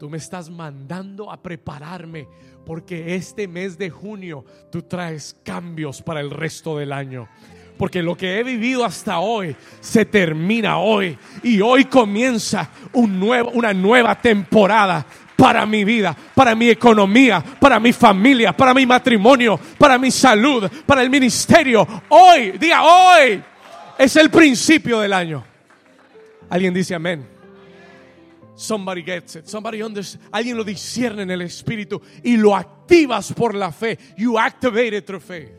[0.01, 2.27] Tú me estás mandando a prepararme
[2.65, 7.29] porque este mes de junio tú traes cambios para el resto del año.
[7.77, 13.51] Porque lo que he vivido hasta hoy se termina hoy y hoy comienza un nuevo,
[13.51, 19.59] una nueva temporada para mi vida, para mi economía, para mi familia, para mi matrimonio,
[19.77, 21.87] para mi salud, para el ministerio.
[22.09, 23.39] Hoy, diga hoy,
[23.99, 25.43] es el principio del año.
[26.49, 27.40] Alguien dice amén.
[28.61, 29.47] Somebody gets it.
[29.47, 30.29] Somebody understands.
[30.31, 33.97] Alguien lo discierne en el espíritu y lo activas por la fe.
[34.15, 35.49] You activate it through faith.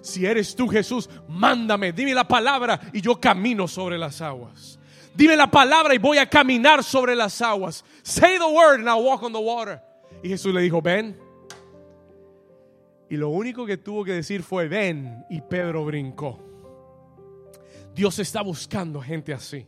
[0.00, 4.78] Si eres tú, Jesús, mándame, dime la palabra y yo camino sobre las aguas.
[5.12, 7.84] Dime la palabra y voy a caminar sobre las aguas.
[8.04, 9.82] Say the word and I'll walk on the water.
[10.22, 11.18] Y Jesús le dijo, ven.
[13.08, 15.24] Y lo único que tuvo que decir fue, ven.
[15.28, 16.38] Y Pedro brincó.
[17.92, 19.66] Dios está buscando gente así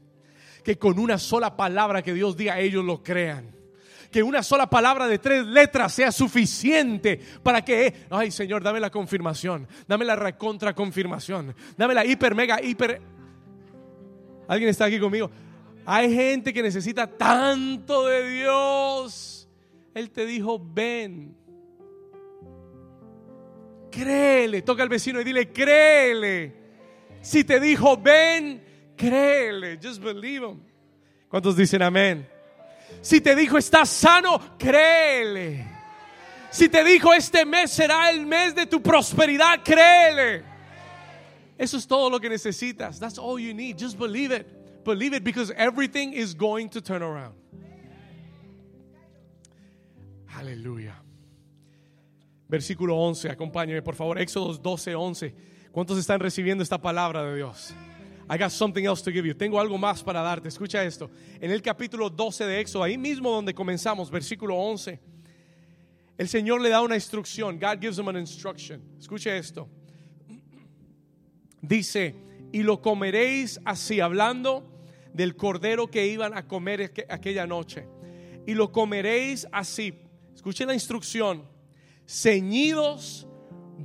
[0.62, 3.54] que con una sola palabra que Dios diga ellos lo crean.
[4.10, 8.90] Que una sola palabra de tres letras sea suficiente para que, ay Señor, dame la
[8.90, 13.00] confirmación, dame la recontra confirmación, dame la hiper, mega, hiper.
[14.48, 15.30] ¿Alguien está aquí conmigo?
[15.86, 19.48] Hay gente que necesita tanto de Dios.
[19.94, 21.36] Él te dijo, ven.
[23.90, 26.54] Créele, toca al vecino y dile, créele
[27.20, 28.62] Si te dijo, ven,
[29.02, 29.78] créele.
[29.82, 30.60] Just believe him.
[31.28, 32.26] ¿Cuántos dicen amén?
[33.00, 35.66] Si te dijo, estás sano, créele.
[36.50, 40.44] Si te dijo, este mes será el mes de tu prosperidad, créele.
[41.58, 42.98] Eso es todo lo que necesitas.
[42.98, 43.78] That's all you need.
[43.78, 44.46] Just believe it.
[44.84, 47.34] Believe it because everything is going to turn around.
[50.36, 51.00] Aleluya.
[52.48, 54.18] Versículo 11, acompáñame por favor.
[54.18, 55.34] Éxodo 12, 11.
[55.72, 57.72] ¿Cuántos están recibiendo esta palabra de Dios?
[58.28, 59.34] I got something else to give you.
[59.34, 60.48] Tengo algo más para darte.
[60.48, 61.10] Escucha esto.
[61.40, 65.00] En el capítulo 12 de Éxodo, ahí mismo donde comenzamos, versículo 11,
[66.18, 67.58] el Señor le da una instrucción.
[67.58, 68.80] God gives him an instruction.
[68.98, 69.68] Escucha esto.
[71.60, 72.14] Dice,
[72.52, 74.68] y lo comeréis así, hablando
[75.12, 77.86] del cordero que iban a comer aquella noche.
[78.46, 79.94] Y lo comeréis así.
[80.34, 81.44] Escuche la instrucción.
[82.06, 83.26] Ceñidos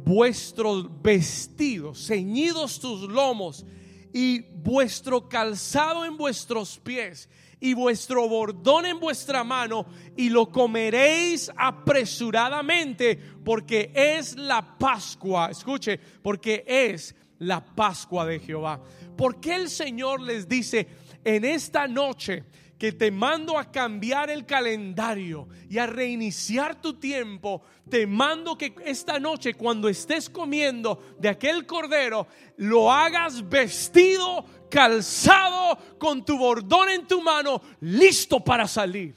[0.05, 3.65] vuestros vestidos, ceñidos tus lomos
[4.13, 7.29] y vuestro calzado en vuestros pies
[7.59, 9.85] y vuestro bordón en vuestra mano
[10.15, 15.49] y lo comeréis apresuradamente porque es la Pascua.
[15.51, 18.81] Escuche, porque es la Pascua de Jehová.
[19.15, 20.87] Porque el Señor les dice
[21.23, 22.43] en esta noche
[22.77, 28.75] que te mando a cambiar el calendario y a reiniciar tu tiempo, te mando que
[28.85, 36.89] esta noche cuando estés comiendo de aquel cordero, lo hagas vestido, calzado, con tu bordón
[36.89, 39.15] en tu mano, listo para salir.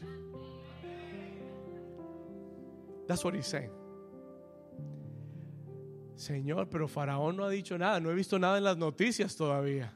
[3.06, 3.72] That's what he's saying.
[6.14, 9.92] Señor, pero Faraón no ha dicho nada, no he visto nada en las noticias todavía.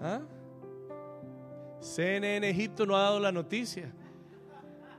[0.00, 0.20] ¿Ah?
[1.86, 3.92] CNN Egipto no ha dado la noticia.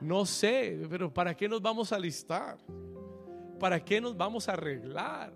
[0.00, 2.58] No sé, pero ¿para qué nos vamos a alistar?
[3.58, 5.34] ¿Para qué nos vamos a arreglar?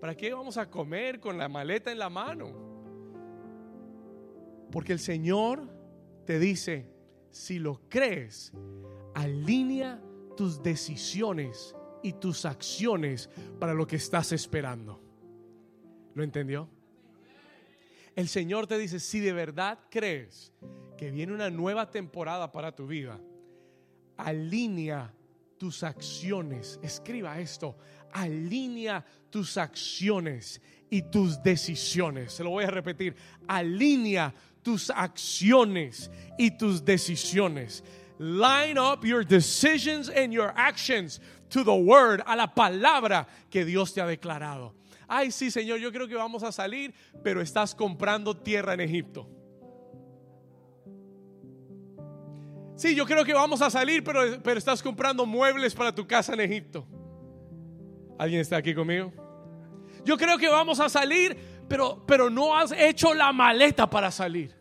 [0.00, 2.52] ¿Para qué vamos a comer con la maleta en la mano?
[4.70, 5.68] Porque el Señor
[6.26, 6.86] te dice,
[7.30, 8.52] si lo crees,
[9.14, 10.00] alinea
[10.36, 15.00] tus decisiones y tus acciones para lo que estás esperando.
[16.14, 16.68] ¿Lo entendió?
[18.20, 20.52] El Señor te dice, si de verdad crees
[20.98, 23.18] que viene una nueva temporada para tu vida,
[24.18, 25.10] alinea
[25.56, 26.78] tus acciones.
[26.82, 27.78] Escriba esto,
[28.12, 30.60] alinea tus acciones
[30.90, 32.34] y tus decisiones.
[32.34, 33.16] Se lo voy a repetir,
[33.48, 37.82] alinea tus acciones y tus decisiones.
[38.18, 43.94] Line up your decisions and your actions to the word, a la palabra que Dios
[43.94, 44.74] te ha declarado.
[45.12, 49.28] Ay, sí, Señor, yo creo que vamos a salir, pero estás comprando tierra en Egipto.
[52.76, 56.32] Sí, yo creo que vamos a salir, pero, pero estás comprando muebles para tu casa
[56.34, 56.86] en Egipto.
[58.20, 59.12] ¿Alguien está aquí conmigo?
[60.04, 61.36] Yo creo que vamos a salir,
[61.68, 64.54] pero, pero no has hecho la maleta para salir.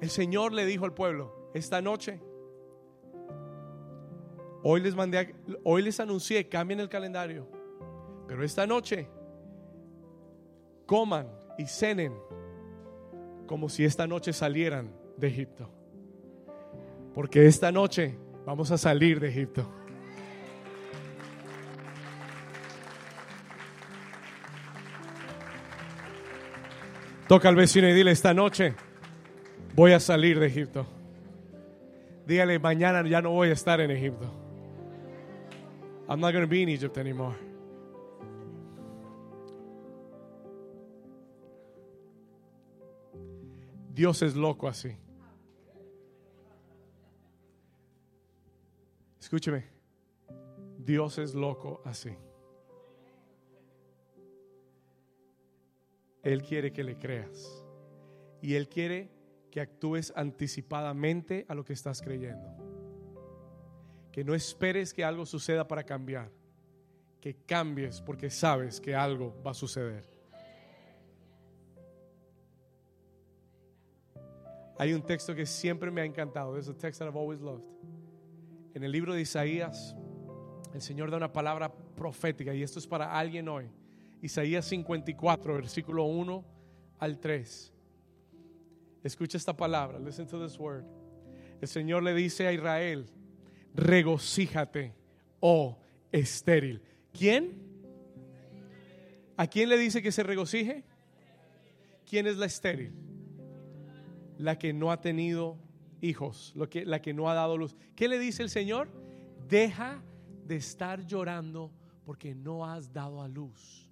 [0.00, 2.18] El Señor le dijo al pueblo, esta noche,
[4.62, 7.55] hoy les mandé, hoy les anuncié, cambien el calendario,
[8.26, 9.08] pero esta noche
[10.86, 12.12] coman y cenen
[13.46, 15.70] como si esta noche salieran de Egipto.
[17.14, 19.66] Porque esta noche vamos a salir de Egipto.
[27.28, 28.74] Toca al vecino y dile, esta noche
[29.74, 30.86] voy a salir de Egipto.
[32.26, 34.30] Dígale, mañana ya no voy a estar en Egipto.
[36.08, 37.45] I'm not going to be in Egypt anymore.
[43.96, 44.94] Dios es loco así.
[49.18, 49.64] Escúcheme,
[50.76, 52.10] Dios es loco así.
[56.22, 57.64] Él quiere que le creas.
[58.42, 59.10] Y Él quiere
[59.50, 62.54] que actúes anticipadamente a lo que estás creyendo.
[64.12, 66.30] Que no esperes que algo suceda para cambiar.
[67.18, 70.15] Que cambies porque sabes que algo va a suceder.
[74.78, 76.52] Hay un texto que siempre me ha encantado.
[76.52, 77.64] There's a text that I've always loved.
[78.74, 79.96] En el libro de Isaías,
[80.74, 83.70] el Señor da una palabra profética y esto es para alguien hoy.
[84.20, 86.44] Isaías 54, versículo 1
[86.98, 87.72] al 3.
[89.02, 90.84] Escucha esta palabra, listen to this word.
[91.60, 93.06] El Señor le dice a Israel,
[93.74, 94.92] regocíjate,
[95.40, 95.78] oh
[96.12, 96.82] estéril.
[97.12, 97.62] ¿Quién?
[99.38, 100.84] ¿A quién le dice que se regocije?
[102.04, 102.92] ¿Quién es la estéril?
[104.38, 105.58] La que no ha tenido
[106.00, 107.76] hijos, lo que, la que no ha dado luz.
[107.94, 108.90] ¿Qué le dice el Señor?
[109.48, 110.02] Deja
[110.44, 111.72] de estar llorando
[112.04, 113.90] porque no has dado a luz.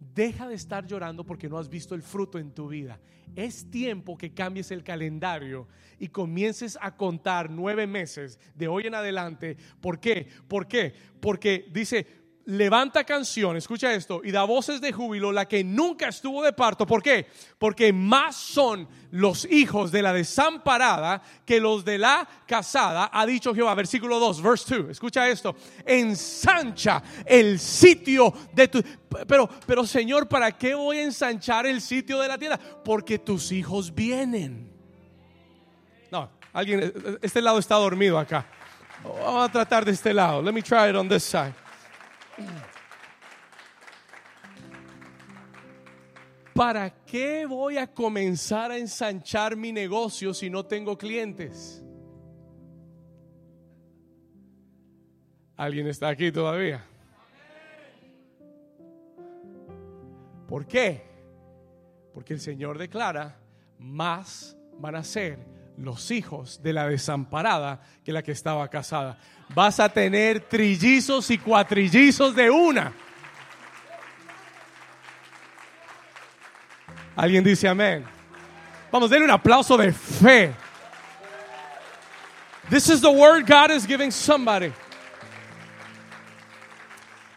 [0.00, 3.00] Deja de estar llorando porque no has visto el fruto en tu vida.
[3.34, 5.66] Es tiempo que cambies el calendario
[5.98, 9.56] y comiences a contar nueve meses de hoy en adelante.
[9.80, 10.28] ¿Por qué?
[10.46, 10.94] ¿Por qué?
[11.20, 12.06] Porque dice,
[12.48, 16.86] levanta canción, escucha esto, y da voces de júbilo la que nunca estuvo de parto.
[16.86, 17.26] ¿Por qué?
[17.58, 23.54] Porque más son los hijos de la desamparada que los de la casada, ha dicho
[23.54, 24.90] Jehová, versículo 2, verse 2.
[24.90, 28.82] Escucha esto, ensancha el sitio de tu...
[29.26, 32.58] Pero, pero Señor, ¿para qué voy a ensanchar el sitio de la tienda?
[32.82, 34.72] Porque tus hijos vienen.
[36.10, 38.46] No, alguien, este lado está dormido acá.
[39.04, 40.40] Vamos a tratar de este lado.
[40.40, 41.67] Let me try it on this side.
[46.54, 51.84] ¿Para qué voy a comenzar a ensanchar mi negocio si no tengo clientes?
[55.56, 56.84] ¿Alguien está aquí todavía?
[60.48, 61.02] ¿Por qué?
[62.12, 63.38] Porque el Señor declara,
[63.78, 69.18] más van a ser los hijos de la desamparada que la que estaba casada.
[69.54, 72.92] Vas a tener trillizos y cuatrillizos de una.
[77.16, 78.04] Alguien dice amén.
[78.90, 80.52] Vamos, denle un aplauso de fe.
[82.70, 84.72] This is the word God is giving somebody.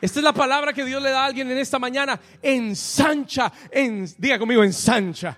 [0.02, 2.20] Esta es la palabra que Dios le da a alguien en esta mañana.
[2.42, 5.38] Ensancha, en, diga conmigo, ensancha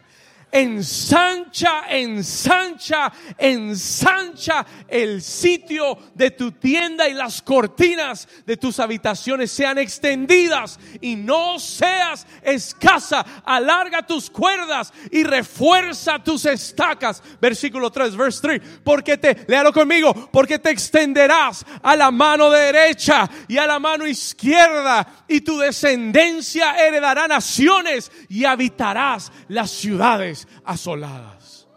[0.54, 9.80] ensancha, ensancha, ensancha el sitio de tu tienda y las cortinas de tus habitaciones sean
[9.80, 13.26] extendidas y no seas escasa.
[13.44, 17.24] Alarga tus cuerdas y refuerza tus estacas.
[17.42, 18.62] Versículo 3, verse 3.
[18.84, 24.06] Porque te, léalo conmigo, porque te extenderás a la mano derecha y a la mano
[24.06, 31.68] izquierda y tu descendencia heredará naciones y habitarás las ciudades asoladas.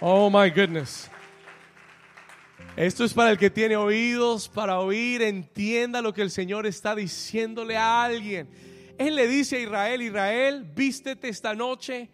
[0.00, 1.10] Oh my goodness.
[2.76, 6.94] Esto es para el que tiene oídos para oír, entienda lo que el Señor está
[6.94, 8.48] diciéndole a alguien.
[8.96, 12.10] Él le dice a Israel, Israel, vístete esta noche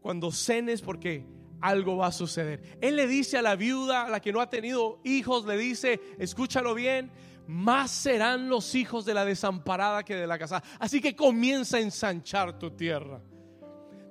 [0.00, 1.24] cuando cenes porque
[1.60, 2.60] algo va a suceder.
[2.80, 6.00] Él le dice a la viuda, a la que no ha tenido hijos, le dice,
[6.18, 7.10] escúchalo bien,
[7.46, 10.62] más serán los hijos de la desamparada que de la casada.
[10.78, 13.20] Así que comienza a ensanchar tu tierra.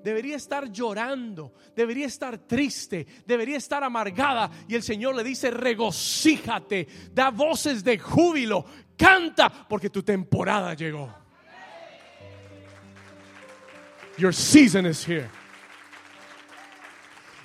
[0.04, 4.52] Debería estar llorando, debería estar triste, debería estar amargada.
[4.68, 8.66] Y el Señor le dice, regocíjate, da voces de júbilo,
[8.98, 11.10] canta, porque tu temporada llegó.
[14.18, 15.30] Your season is here.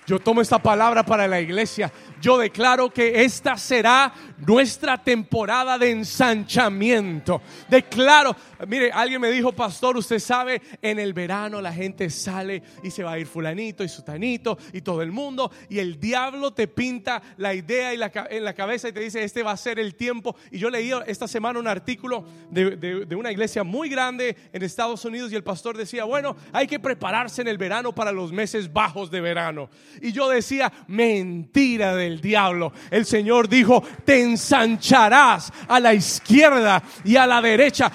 [0.08, 5.90] Yo tomo esta palabra para la iglesia yo declaro que esta será nuestra temporada de
[5.90, 7.40] ensanchamiento.
[7.68, 8.34] Declaro,
[8.66, 13.04] mire, alguien me dijo, pastor, usted sabe, en el verano la gente sale y se
[13.04, 17.22] va a ir fulanito y sutanito y todo el mundo y el diablo te pinta
[17.36, 20.34] la idea en la cabeza y te dice, este va a ser el tiempo.
[20.50, 25.04] Y yo leí esta semana un artículo de, de una iglesia muy grande en Estados
[25.04, 28.72] Unidos y el pastor decía, bueno, hay que prepararse en el verano para los meses
[28.72, 29.70] bajos de verano.
[30.02, 32.72] Y yo decía, mentira de el diablo.
[32.90, 37.92] El Señor dijo, te ensancharás a la izquierda y a la derecha.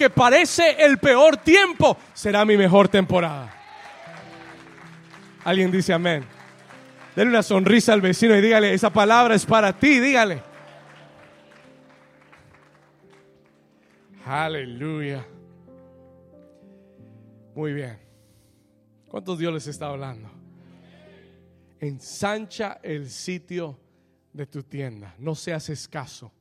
[0.00, 3.54] Que parece el peor tiempo será mi mejor temporada.
[5.44, 6.24] Alguien dice amén.
[7.14, 10.42] Denle una sonrisa al vecino y dígale, esa palabra es para ti, dígale.
[14.24, 15.22] Aleluya.
[17.54, 17.98] Muy bien.
[19.06, 20.30] ¿Cuántos Dios les está hablando?
[21.78, 23.78] ensancha el sitio
[24.32, 25.14] de tu tienda.
[25.18, 26.32] No seas escaso.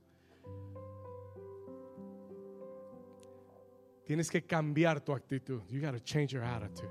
[4.09, 5.61] Tienes que cambiar tu actitud.
[5.69, 6.89] You got to change your attitude.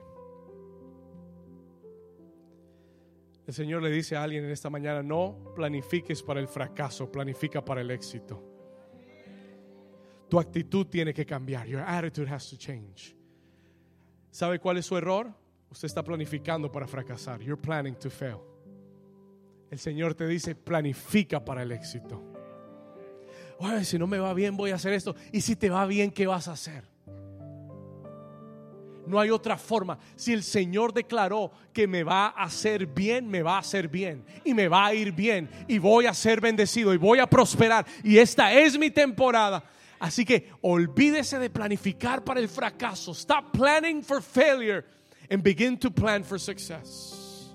[3.44, 7.64] El Señor le dice a alguien en esta mañana, no planifiques para el fracaso, planifica
[7.64, 8.40] para el éxito.
[10.28, 11.66] Tu actitud tiene que cambiar.
[11.66, 13.16] Your attitude has to change.
[14.30, 15.34] ¿Sabe cuál es su error?
[15.72, 17.40] Usted está planificando para fracasar.
[17.40, 18.42] You're planning to fail.
[19.72, 22.22] El Señor te dice, planifica para el éxito.
[23.82, 25.16] Si no me va bien, voy a hacer esto.
[25.32, 26.96] Y si te va bien, ¿qué vas a hacer?
[29.08, 29.98] No hay otra forma.
[30.16, 34.24] Si el Señor declaró que me va a hacer bien, me va a hacer bien.
[34.44, 35.48] Y me va a ir bien.
[35.66, 36.92] Y voy a ser bendecido.
[36.94, 37.86] Y voy a prosperar.
[38.04, 39.64] Y esta es mi temporada.
[39.98, 43.12] Así que olvídese de planificar para el fracaso.
[43.12, 44.84] Stop planning for failure
[45.30, 47.54] and begin to plan for success.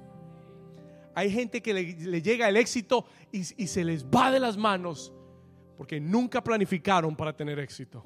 [1.15, 5.13] Hay gente que le, llega el éxito y, y se les va de las manos
[5.77, 8.05] Porque nunca planificaron para tener éxito.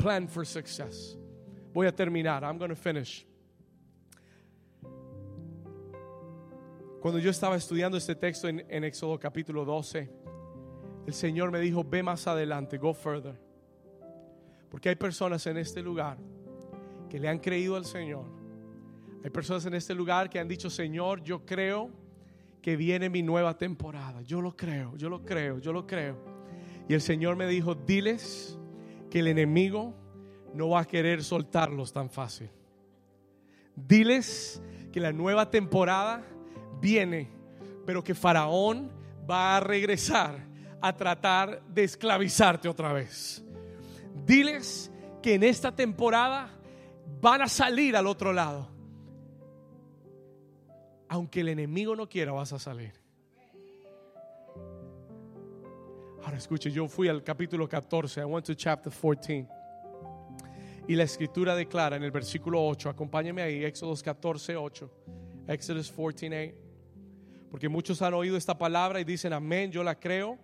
[0.00, 1.14] Plan for success.
[1.74, 2.42] Voy a terminar.
[2.42, 3.26] I'm going to finish.
[7.02, 10.08] Cuando yo estaba estudiando este texto en, en Éxodo capítulo 12,
[11.06, 13.34] el Señor me dijo, ve más adelante, go further.
[14.70, 16.16] Porque hay personas en este lugar
[17.10, 18.24] que le han creído al Señor.
[19.22, 21.90] Hay personas en este lugar que han dicho, Señor, yo creo
[22.62, 24.22] que viene mi nueva temporada.
[24.22, 26.16] Yo lo creo, yo lo creo, yo lo creo.
[26.88, 28.58] Y el Señor me dijo, diles
[29.10, 29.94] que el enemigo
[30.54, 32.50] no va a querer soltarlos tan fácil.
[33.74, 36.22] Diles que la nueva temporada
[36.80, 37.30] viene,
[37.86, 38.90] pero que Faraón
[39.28, 40.46] va a regresar
[40.80, 43.44] a tratar de esclavizarte otra vez.
[44.26, 44.90] Diles
[45.22, 46.50] que en esta temporada
[47.20, 48.68] van a salir al otro lado.
[51.08, 52.99] Aunque el enemigo no quiera, vas a salir.
[56.22, 59.48] Ahora escuche, yo fui al capítulo 14, I went to chapter 14.
[60.86, 64.90] Y la escritura declara en el versículo 8, acompáñame ahí, Éxodos 14, 8.
[65.48, 66.70] Exodus 14, 8.
[67.50, 70.38] Porque muchos han oído esta palabra y dicen, amén, yo la creo.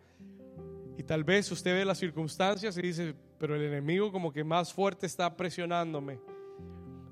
[0.96, 4.72] Y tal vez usted ve las circunstancias y dice, pero el enemigo como que más
[4.72, 6.18] fuerte está presionándome.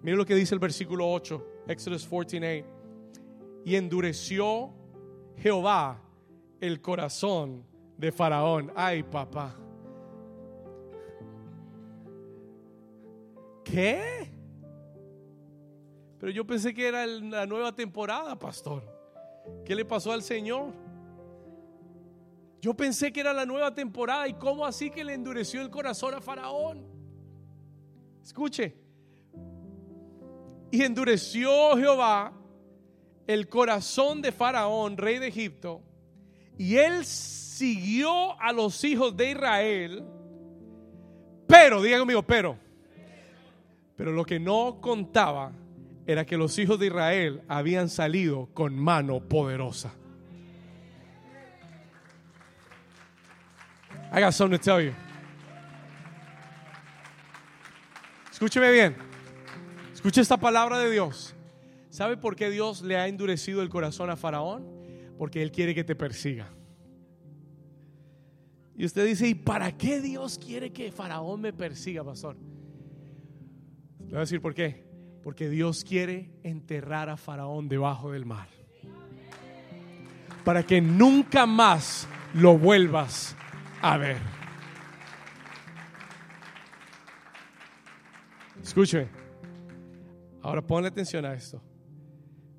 [0.03, 3.63] Mire lo que dice el versículo 8, Exodus 14, 8.
[3.67, 4.73] Y endureció
[5.37, 6.03] Jehová
[6.61, 8.73] el corazón de Faraón.
[8.75, 9.55] Ay, papá.
[13.65, 14.31] ¿Qué?
[16.19, 18.83] Pero yo pensé que era la nueva temporada, pastor.
[19.65, 20.73] ¿Qué le pasó al Señor?
[22.61, 26.15] Yo pensé que era la nueva temporada y cómo así que le endureció el corazón
[26.15, 26.87] a Faraón.
[28.23, 28.75] Escuche.
[30.71, 32.33] Y endureció Jehová
[33.27, 35.83] el corazón de Faraón, rey de Egipto,
[36.59, 37.05] y él
[37.55, 40.05] siguió a los hijos de Israel,
[41.47, 42.59] pero, digan conmigo, pero,
[43.97, 45.53] pero lo que no contaba
[46.05, 49.95] era que los hijos de Israel habían salido con mano poderosa.
[54.13, 54.93] I got something to tell you.
[58.33, 58.97] Escúcheme bien.
[59.93, 61.37] Escuche esta palabra de Dios.
[61.91, 64.67] ¿Sabe por qué Dios le ha endurecido el corazón a Faraón?
[65.17, 66.49] Porque Él quiere que te persiga.
[68.77, 72.37] Y usted dice, ¿y para qué Dios quiere que Faraón me persiga, pastor?
[74.01, 74.85] Le voy a decir por qué.
[75.23, 78.49] Porque Dios quiere enterrar a Faraón debajo del mar.
[80.45, 83.37] Para que nunca más lo vuelvas
[83.81, 84.19] a ver.
[88.63, 89.09] Escuche.
[90.43, 91.63] Ahora ponle atención a esto.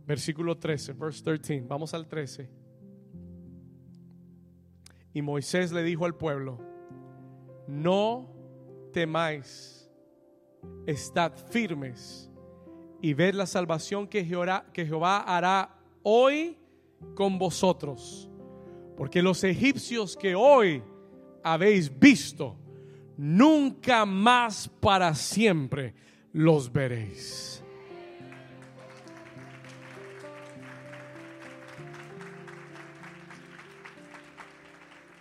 [0.07, 1.65] Versículo 13, verse 13.
[1.67, 2.64] Vamos al 13.
[5.15, 6.59] Y Moisés le dijo al pueblo,
[7.67, 8.29] no
[8.91, 9.89] temáis,
[10.85, 12.29] estad firmes
[13.01, 16.57] y ver la salvación que Jehová, que Jehová hará hoy
[17.15, 18.29] con vosotros.
[18.97, 20.83] Porque los egipcios que hoy
[21.41, 22.57] habéis visto,
[23.15, 25.95] nunca más para siempre
[26.33, 27.63] los veréis.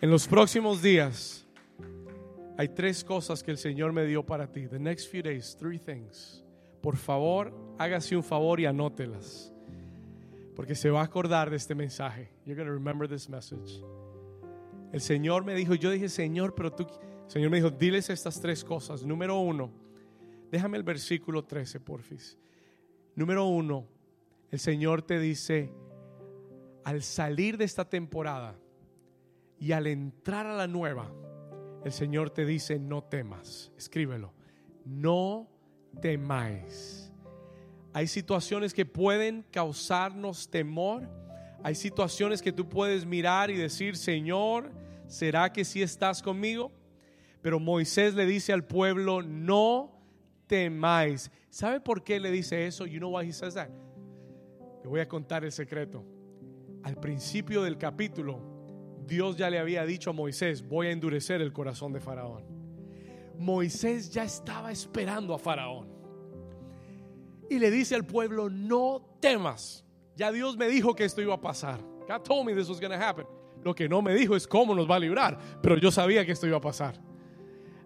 [0.05, 1.47] En los próximos días
[2.59, 4.67] hay tres cosas que el Señor me dio para ti.
[4.67, 6.45] The next few days, three things
[6.83, 9.51] por favor, hágase un favor y anótelas.
[10.55, 12.29] Porque se va a acordar de este mensaje.
[12.45, 13.83] You're going to remember this message.
[14.93, 16.87] El Señor me dijo, yo dije, Señor, pero tú,
[17.27, 19.07] Señor me dijo, diles estas tres cosas.
[19.07, 19.71] Número uno,
[20.51, 22.37] déjame el versículo 13, porfis.
[23.15, 23.87] Número uno,
[24.51, 25.73] el Señor te dice,
[26.85, 28.55] al salir de esta temporada
[29.59, 31.11] y al entrar a la nueva,
[31.85, 33.73] el Señor te dice, no temas.
[33.77, 34.33] Escríbelo.
[34.85, 35.49] No
[36.01, 37.13] temáis.
[37.93, 41.09] Hay situaciones que pueden causarnos temor.
[41.63, 44.73] Hay situaciones que tú puedes mirar y decir, Señor,
[45.07, 46.73] ¿será que si estás conmigo?
[47.41, 49.93] Pero Moisés le dice al pueblo, no
[50.47, 51.31] temáis.
[51.51, 52.87] ¿Sabe por qué le dice eso?
[52.87, 53.69] You know why he says that?
[54.83, 56.05] Le voy a contar el secreto.
[56.83, 58.54] Al principio del capítulo,
[59.07, 62.45] Dios ya le había dicho a Moisés, voy a endurecer el corazón de Faraón.
[63.39, 65.89] Moisés ya estaba esperando a Faraón.
[67.51, 69.85] Y le dice al pueblo, no temas.
[70.17, 71.81] Ya Dios me dijo que esto iba a pasar.
[72.09, 73.27] God told me this was going to happen.
[73.63, 76.33] Lo que no me dijo es cómo nos va a librar, pero yo sabía que
[76.33, 77.01] esto iba a pasar.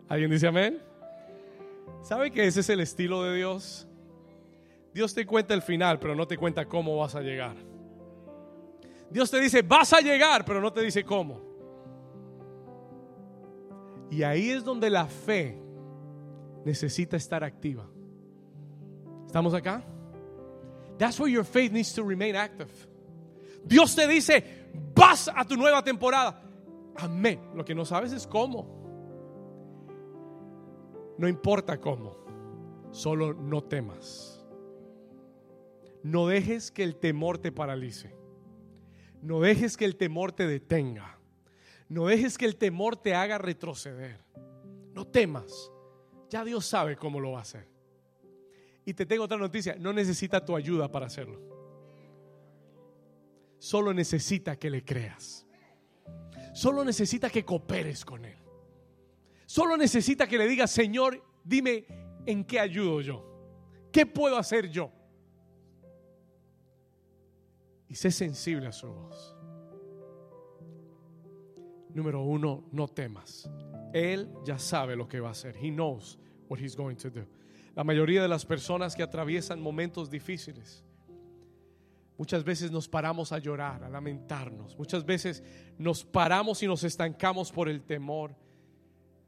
[0.08, 0.82] ¿Alguien dice amén?
[2.02, 3.86] ¿Sabe que ese es el estilo de Dios?
[4.92, 7.56] Dios te cuenta el final, pero no te cuenta cómo vas a llegar.
[9.10, 11.40] Dios te dice, vas a llegar, pero no te dice cómo.
[14.10, 15.58] Y ahí es donde la fe
[16.64, 17.86] necesita estar activa.
[19.26, 19.84] ¿Estamos acá?
[20.98, 22.70] That's where your faith needs to remain active.
[23.64, 24.44] Dios te dice,
[24.94, 26.42] vas a tu nueva temporada.
[26.96, 27.40] Amén.
[27.54, 28.76] Lo que no sabes es cómo.
[31.18, 32.16] No importa cómo,
[32.90, 34.44] solo no temas.
[36.02, 38.17] No dejes que el temor te paralice.
[39.22, 41.18] No dejes que el temor te detenga.
[41.88, 44.18] No dejes que el temor te haga retroceder.
[44.92, 45.70] No temas.
[46.30, 47.66] Ya Dios sabe cómo lo va a hacer.
[48.84, 49.76] Y te tengo otra noticia.
[49.78, 51.40] No necesita tu ayuda para hacerlo.
[53.58, 55.46] Solo necesita que le creas.
[56.54, 58.36] Solo necesita que cooperes con Él.
[59.46, 61.86] Solo necesita que le digas, Señor, dime
[62.26, 63.24] en qué ayudo yo.
[63.90, 64.92] ¿Qué puedo hacer yo?
[67.88, 69.34] Y sé sensible a su voz.
[71.94, 73.50] Número uno, no temas.
[73.92, 75.56] Él ya sabe lo que va a hacer.
[75.56, 76.18] He knows
[76.48, 77.26] what he's going to do.
[77.74, 80.84] La mayoría de las personas que atraviesan momentos difíciles,
[82.18, 84.76] muchas veces nos paramos a llorar, a lamentarnos.
[84.76, 85.42] Muchas veces
[85.78, 88.34] nos paramos y nos estancamos por el temor.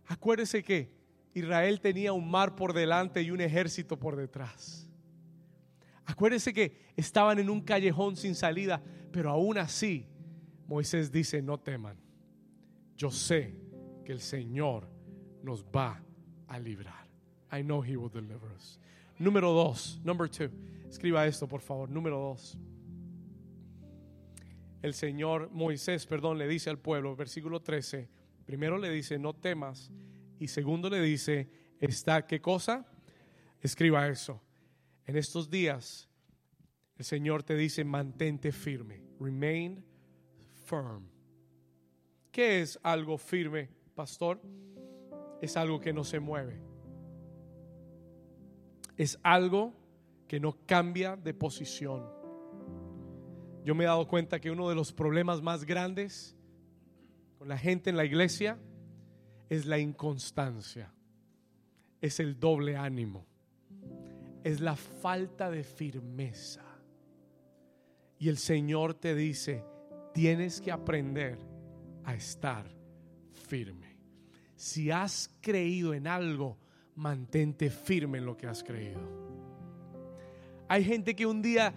[0.06, 0.92] Acuérdese que
[1.32, 4.89] Israel tenía un mar por delante y un ejército por detrás.
[6.10, 8.82] Acuérdese que estaban en un callejón sin salida,
[9.12, 10.08] pero aún así
[10.66, 11.96] Moisés dice, no teman.
[12.96, 13.54] Yo sé
[14.04, 14.88] que el Señor
[15.44, 16.02] nos va
[16.48, 17.08] a librar.
[17.52, 18.80] I know He will deliver us.
[19.20, 20.50] Número dos, number two.
[20.88, 21.88] Escriba esto, por favor.
[21.88, 22.58] Número dos.
[24.82, 28.08] El Señor Moisés, perdón, le dice al pueblo, versículo 13.
[28.44, 29.92] Primero le dice, no temas.
[30.40, 31.48] Y segundo le dice,
[31.78, 32.84] está, ¿qué cosa?
[33.60, 34.42] Escriba eso.
[35.10, 36.08] En estos días,
[36.96, 39.02] el Señor te dice, mantente firme.
[39.18, 39.84] Remain
[40.54, 41.10] firm.
[42.30, 44.40] ¿Qué es algo firme, pastor?
[45.40, 46.62] Es algo que no se mueve.
[48.96, 49.74] Es algo
[50.28, 52.06] que no cambia de posición.
[53.64, 56.36] Yo me he dado cuenta que uno de los problemas más grandes
[57.36, 58.60] con la gente en la iglesia
[59.48, 60.94] es la inconstancia,
[62.00, 63.26] es el doble ánimo,
[64.44, 66.64] es la falta de firmeza.
[68.18, 69.64] Y el Señor te dice,
[70.12, 71.38] tienes que aprender
[72.04, 72.66] a estar
[73.48, 73.96] firme.
[74.56, 76.58] Si has creído en algo,
[76.96, 79.00] mantente firme en lo que has creído.
[80.68, 81.74] Hay gente que un día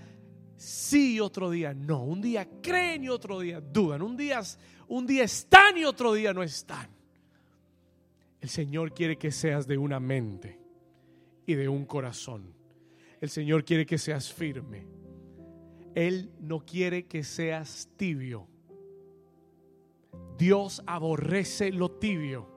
[0.57, 2.03] sí y otro día no.
[2.03, 4.01] Un día creen y otro día dudan.
[4.01, 4.41] Un día,
[4.88, 6.89] un día están y otro día no están.
[8.41, 10.62] El Señor quiere que seas de una mente
[11.46, 12.54] y de un corazón.
[13.22, 14.88] El Señor quiere que seas firme.
[15.96, 18.48] Él no quiere que seas tibio.
[20.38, 22.50] Dios aborrece lo tibio.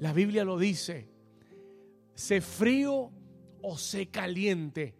[0.00, 1.08] La Biblia lo dice.
[2.14, 3.10] Sé frío
[3.62, 4.94] o sé caliente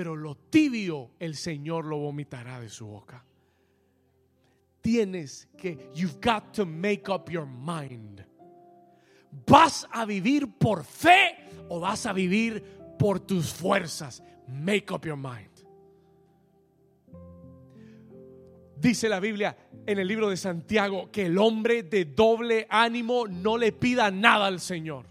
[0.00, 3.22] pero lo tibio el Señor lo vomitará de su boca.
[4.80, 8.24] Tienes que, you've got to make up your mind.
[9.46, 11.36] ¿Vas a vivir por fe
[11.68, 12.62] o vas a vivir
[12.98, 14.22] por tus fuerzas?
[14.48, 15.50] Make up your mind.
[18.76, 19.56] Dice la Biblia
[19.86, 24.46] en el libro de Santiago que el hombre de doble ánimo no le pida nada
[24.46, 25.04] al Señor.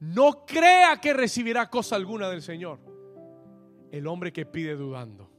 [0.00, 2.80] No crea que recibirá cosa alguna del Señor.
[3.90, 5.30] El hombre que pide dudando.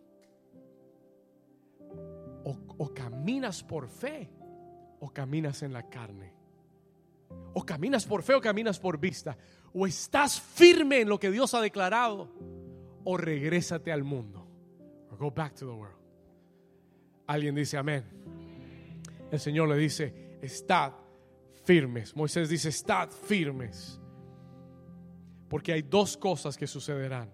[2.79, 4.29] O, caminas por fe
[4.99, 6.33] o caminas en la carne.
[7.53, 9.37] O caminas por fe o caminas por vista.
[9.73, 12.31] O estás firme en lo que Dios ha declarado.
[13.03, 14.47] O regrésate al mundo.
[15.11, 15.97] Or go back to the world.
[17.27, 18.05] Alguien dice amén.
[19.31, 20.93] El Señor le dice, estad
[21.65, 22.15] firmes.
[22.15, 23.99] Moisés dice, estad firmes.
[25.49, 27.29] Porque hay dos cosas que sucederán.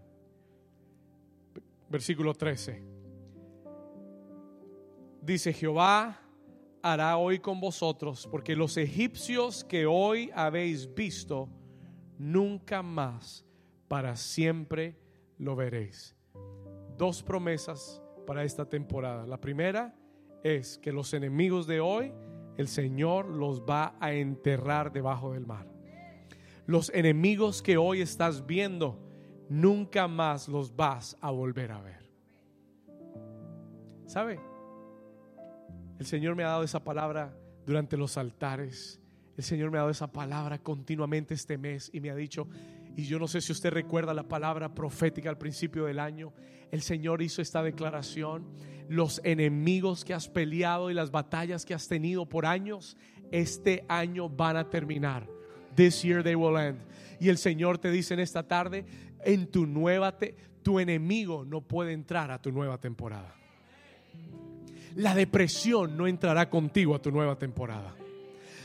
[1.89, 2.83] Versículo 13.
[5.21, 6.22] Dice Jehová
[6.83, 11.49] hará hoy con vosotros, porque los egipcios que hoy habéis visto,
[12.19, 13.45] nunca más
[13.87, 14.97] para siempre
[15.37, 16.15] lo veréis.
[16.97, 19.25] Dos promesas para esta temporada.
[19.25, 19.95] La primera
[20.43, 22.13] es que los enemigos de hoy,
[22.57, 25.65] el Señor los va a enterrar debajo del mar.
[26.65, 28.99] Los enemigos que hoy estás viendo,
[29.47, 32.03] nunca más los vas a volver a ver.
[34.05, 34.52] ¿Sabe?
[35.99, 38.99] El Señor me ha dado esa palabra durante los altares.
[39.37, 42.47] El Señor me ha dado esa palabra continuamente este mes y me ha dicho,
[42.95, 46.33] y yo no sé si usted recuerda la palabra profética al principio del año,
[46.71, 48.45] el Señor hizo esta declaración,
[48.89, 52.97] los enemigos que has peleado y las batallas que has tenido por años,
[53.31, 55.27] este año van a terminar.
[55.75, 56.79] This year they will end.
[57.19, 58.85] Y el Señor te dice en esta tarde,
[59.23, 63.35] en tu nueva, te, tu enemigo no puede entrar a tu nueva temporada.
[64.95, 67.95] La depresión no entrará contigo a tu nueva temporada.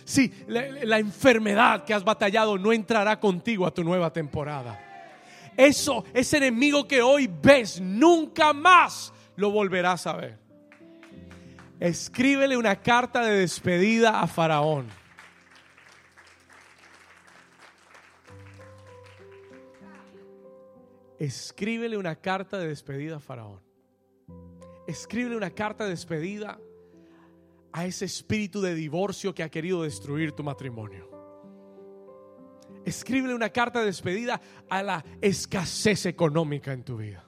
[0.04, 4.78] Sí, la, la enfermedad que has batallado no entrará contigo a tu nueva temporada.
[5.56, 10.38] Eso, ese enemigo que hoy ves, nunca más lo volverás a ver.
[11.80, 14.88] Escríbele una carta de despedida a Faraón.
[21.18, 23.67] Escríbele una carta de despedida a Faraón.
[24.88, 26.58] Escríbele una carta de despedida
[27.72, 31.10] a ese espíritu de divorcio que ha querido destruir tu matrimonio.
[32.86, 37.22] Escríbele una carta de despedida a la escasez económica en tu vida.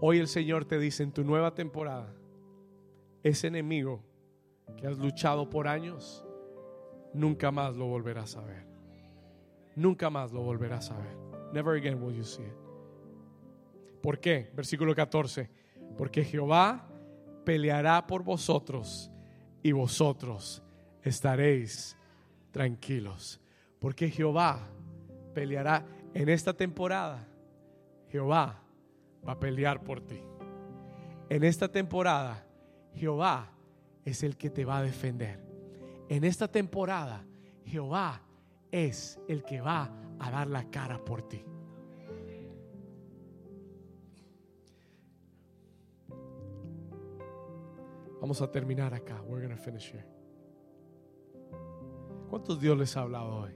[0.00, 2.14] Hoy el Señor te dice en tu nueva temporada,
[3.24, 4.04] ese enemigo
[4.76, 6.24] que has luchado por años,
[7.12, 8.64] nunca más lo volverás a ver.
[9.74, 11.16] Nunca más lo volverás a ver.
[11.52, 12.71] Never again will you see it.
[14.02, 14.50] ¿Por qué?
[14.54, 15.48] Versículo 14.
[15.96, 16.88] Porque Jehová
[17.44, 19.10] peleará por vosotros
[19.62, 20.62] y vosotros
[21.02, 21.96] estaréis
[22.50, 23.40] tranquilos.
[23.78, 24.68] Porque Jehová
[25.34, 27.26] peleará en esta temporada.
[28.08, 28.60] Jehová
[29.26, 30.20] va a pelear por ti.
[31.28, 32.44] En esta temporada,
[32.94, 33.50] Jehová
[34.04, 35.40] es el que te va a defender.
[36.08, 37.24] En esta temporada,
[37.64, 38.20] Jehová
[38.70, 41.44] es el que va a dar la cara por ti.
[48.22, 49.20] Vamos a terminar acá.
[49.26, 50.06] We're going to finish here.
[52.30, 53.50] ¿Cuántos Dios les ha hablado hoy?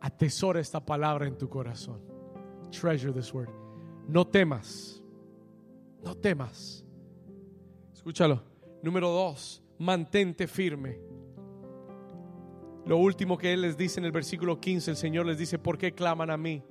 [0.00, 2.00] Atesora esta palabra en tu corazón.
[2.72, 3.48] Treasure this word.
[4.08, 5.00] No temas.
[6.02, 6.84] No temas.
[7.94, 8.42] Escúchalo.
[8.82, 10.98] Número dos, mantente firme.
[12.86, 15.78] Lo último que Él les dice en el versículo 15, el Señor les dice, ¿por
[15.78, 16.64] qué claman a mí?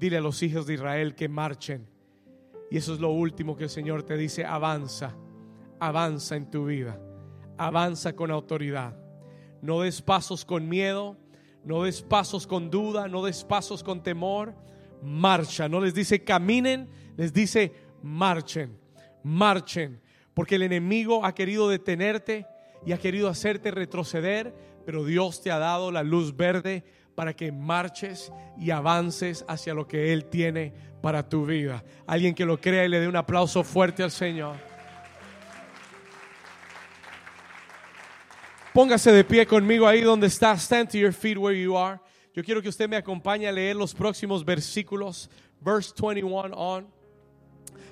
[0.00, 1.91] Dile a los hijos de Israel que marchen.
[2.72, 5.14] Y eso es lo último que el Señor te dice, avanza,
[5.78, 6.98] avanza en tu vida,
[7.58, 8.96] avanza con autoridad.
[9.60, 11.18] No des pasos con miedo,
[11.66, 14.54] no des pasos con duda, no des pasos con temor,
[15.02, 15.68] marcha.
[15.68, 18.78] No les dice caminen, les dice marchen,
[19.22, 20.00] marchen.
[20.32, 22.46] Porque el enemigo ha querido detenerte
[22.86, 24.54] y ha querido hacerte retroceder,
[24.86, 26.84] pero Dios te ha dado la luz verde
[27.14, 31.84] para que marches y avances hacia lo que Él tiene para tu vida.
[32.06, 34.56] Alguien que lo crea y le dé un aplauso fuerte al Señor.
[38.72, 40.54] Póngase de pie conmigo ahí donde está.
[40.56, 42.00] Stand to your feet where you are.
[42.34, 45.28] Yo quiero que usted me acompañe a leer los próximos versículos.
[45.60, 46.86] Verse 21 on.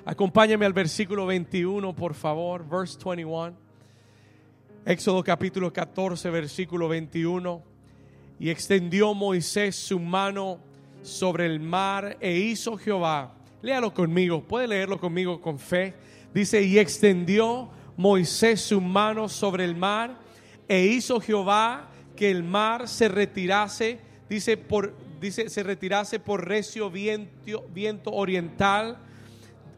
[0.07, 2.67] Acompáñame al versículo 21, por favor.
[2.67, 3.55] Verse 21.
[4.87, 7.70] Éxodo capítulo 14, versículo 21.
[8.41, 10.59] Y extendió Moisés su mano
[11.03, 13.35] sobre el mar e hizo Jehová.
[13.63, 15.95] Léalo conmigo, puede leerlo conmigo con fe.
[16.33, 20.19] Dice, y extendió Moisés su mano sobre el mar
[20.67, 26.91] e hizo Jehová que el mar se retirase, dice, por, dice, se retirase por recio
[26.91, 28.99] viento, viento oriental,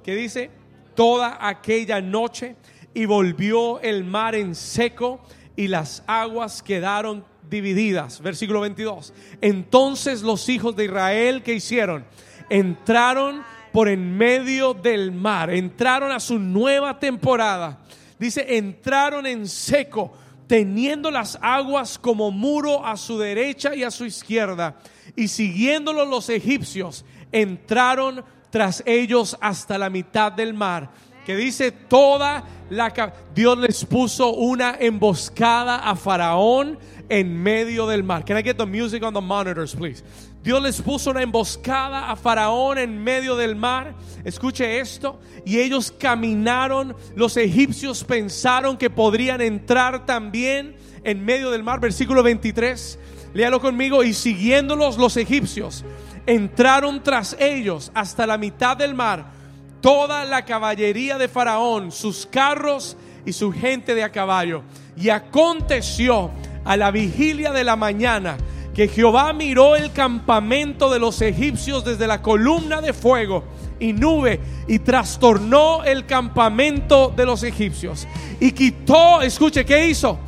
[0.05, 0.51] que dice,
[0.95, 2.57] toda aquella noche
[2.95, 5.21] y volvió el mar en seco
[5.57, 8.21] y las aguas quedaron divididas.
[8.21, 9.13] Versículo 22.
[9.41, 12.05] Entonces los hijos de Israel que hicieron,
[12.51, 17.79] entraron por en medio del mar, entraron a su nueva temporada.
[18.19, 20.13] Dice, entraron en seco,
[20.47, 24.77] teniendo las aguas como muro a su derecha y a su izquierda,
[25.17, 30.91] y siguiéndolos los egipcios, entraron tras ellos hasta la mitad del mar
[31.25, 32.93] que dice toda la
[33.35, 36.79] Dios les puso una emboscada a Faraón
[37.13, 38.25] en medio del mar.
[38.25, 40.03] Can I get the music on the monitors, please?
[40.43, 43.95] Dios les puso una emboscada a Faraón en medio del mar.
[44.25, 45.21] Escuche esto.
[45.45, 46.97] Y ellos caminaron.
[47.15, 51.81] Los egipcios pensaron que podrían entrar también en medio del mar.
[51.81, 52.99] Versículo 23.
[53.35, 54.03] Léalo conmigo.
[54.03, 55.85] Y siguiéndolos los egipcios,
[56.25, 59.43] entraron tras ellos hasta la mitad del mar
[59.83, 62.97] toda la caballería de Faraón, sus carros
[63.27, 64.63] y su gente de a caballo.
[64.97, 66.31] Y aconteció
[66.65, 68.37] a la vigilia de la mañana
[68.75, 73.45] que Jehová miró el campamento de los egipcios desde la columna de fuego
[73.79, 78.07] y nube y trastornó el campamento de los egipcios
[78.41, 80.19] y quitó, escuche, ¿qué hizo?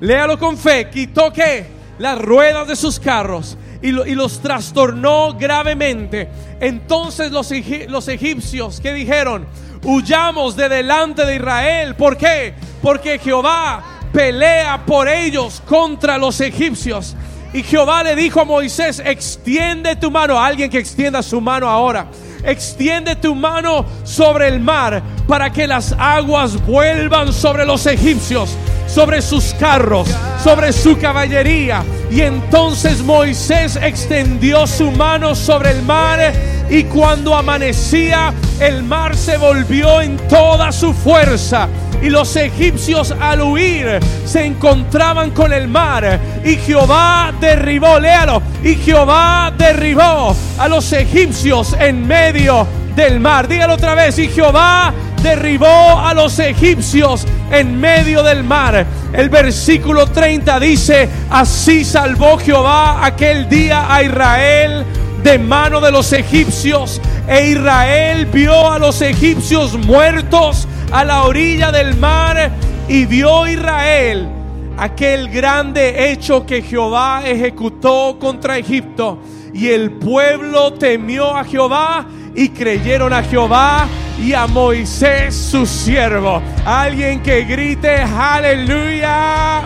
[0.00, 1.66] Léalo con fe, quitó qué?
[1.98, 6.28] Las ruedas de sus carros y, los trastornó gravemente.
[6.60, 7.50] Entonces los,
[7.88, 9.46] los egipcios que dijeron,
[9.84, 11.94] huyamos de delante de Israel.
[11.94, 12.54] ¿Por qué?
[12.82, 17.14] Porque Jehová pelea por ellos contra los egipcios.
[17.52, 22.06] Y Jehová le dijo a Moisés, extiende tu mano, alguien que extienda su mano ahora.
[22.44, 28.56] Extiende tu mano sobre el mar para que las aguas vuelvan sobre los egipcios,
[28.94, 30.08] sobre sus carros,
[30.42, 31.82] sobre su caballería.
[32.10, 36.32] Y entonces Moisés extendió su mano sobre el mar
[36.70, 41.68] y cuando amanecía el mar se volvió en toda su fuerza
[42.00, 46.20] y los egipcios al huir se encontraban con el mar.
[46.44, 53.48] Y Jehová derribó, léalo, y Jehová derribó a los egipcios en medio del mar.
[53.48, 54.92] Dígalo otra vez, y Jehová
[55.24, 58.86] derribó a los egipcios en medio del mar.
[59.12, 64.84] El versículo 30 dice, así salvó Jehová aquel día a Israel
[65.22, 67.00] de mano de los egipcios.
[67.26, 72.52] E Israel vio a los egipcios muertos a la orilla del mar
[72.86, 74.28] y vio Israel
[74.76, 79.18] aquel grande hecho que Jehová ejecutó contra Egipto.
[79.54, 83.86] Y el pueblo temió a Jehová y creyeron a Jehová
[84.18, 86.42] y a Moisés su siervo.
[86.66, 89.62] Alguien que grite aleluya.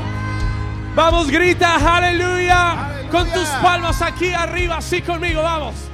[0.95, 3.07] Vamos, grita aleluya.
[3.11, 5.88] Con tus palmas aquí arriba, así conmigo, vamos.